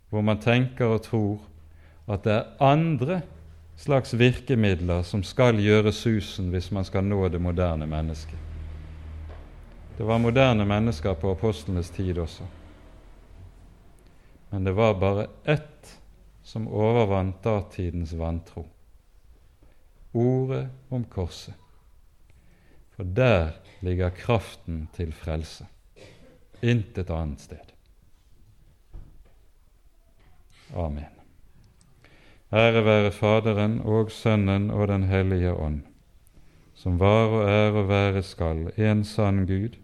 hvor 0.09 0.25
man 0.25 0.41
tenker 0.43 0.95
og 0.95 1.03
tror 1.05 1.39
at 2.09 2.25
det 2.25 2.33
er 2.33 2.63
andre 2.65 3.21
slags 3.79 4.13
virkemidler 4.17 5.05
som 5.07 5.23
skal 5.23 5.59
gjøre 5.63 5.93
susen 5.95 6.49
hvis 6.51 6.71
man 6.75 6.87
skal 6.87 7.05
nå 7.07 7.21
det 7.31 7.39
moderne 7.39 7.87
mennesket. 7.87 8.47
Det 9.95 10.07
var 10.07 10.19
moderne 10.19 10.65
mennesker 10.67 11.15
på 11.19 11.31
apostlenes 11.35 11.91
tid 11.91 12.17
også. 12.19 12.43
Men 14.49 14.63
det 14.63 14.73
var 14.75 14.99
bare 14.99 15.27
ett 15.43 15.95
som 16.43 16.67
overvant 16.67 17.43
datidens 17.43 18.15
vantro 18.17 18.65
ordet 20.13 20.69
om 20.89 21.03
korset. 21.05 21.53
For 22.95 23.03
der 23.03 23.51
ligger 23.81 24.09
kraften 24.09 24.89
til 24.93 25.13
frelse. 25.13 25.65
Intet 26.61 27.09
annet 27.09 27.41
sted. 27.41 27.71
Amen. 30.75 31.19
Ære 32.51 32.85
være 32.85 33.11
Faderen 33.11 33.79
og 33.79 34.11
Sønnen 34.11 34.69
og 34.71 34.87
Den 34.87 35.03
hellige 35.03 35.53
ånd, 35.53 35.81
som 36.73 36.99
var 36.99 37.27
og 37.27 37.49
er 37.49 37.71
og 37.71 37.87
være 37.89 38.23
skal 38.23 38.71
en 38.77 39.03
sann 39.05 39.45
Gud, 39.45 39.77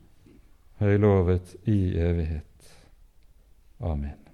høylovet 0.80 1.56
i 1.66 1.98
evighet. 1.98 2.78
Amen. 3.80 4.25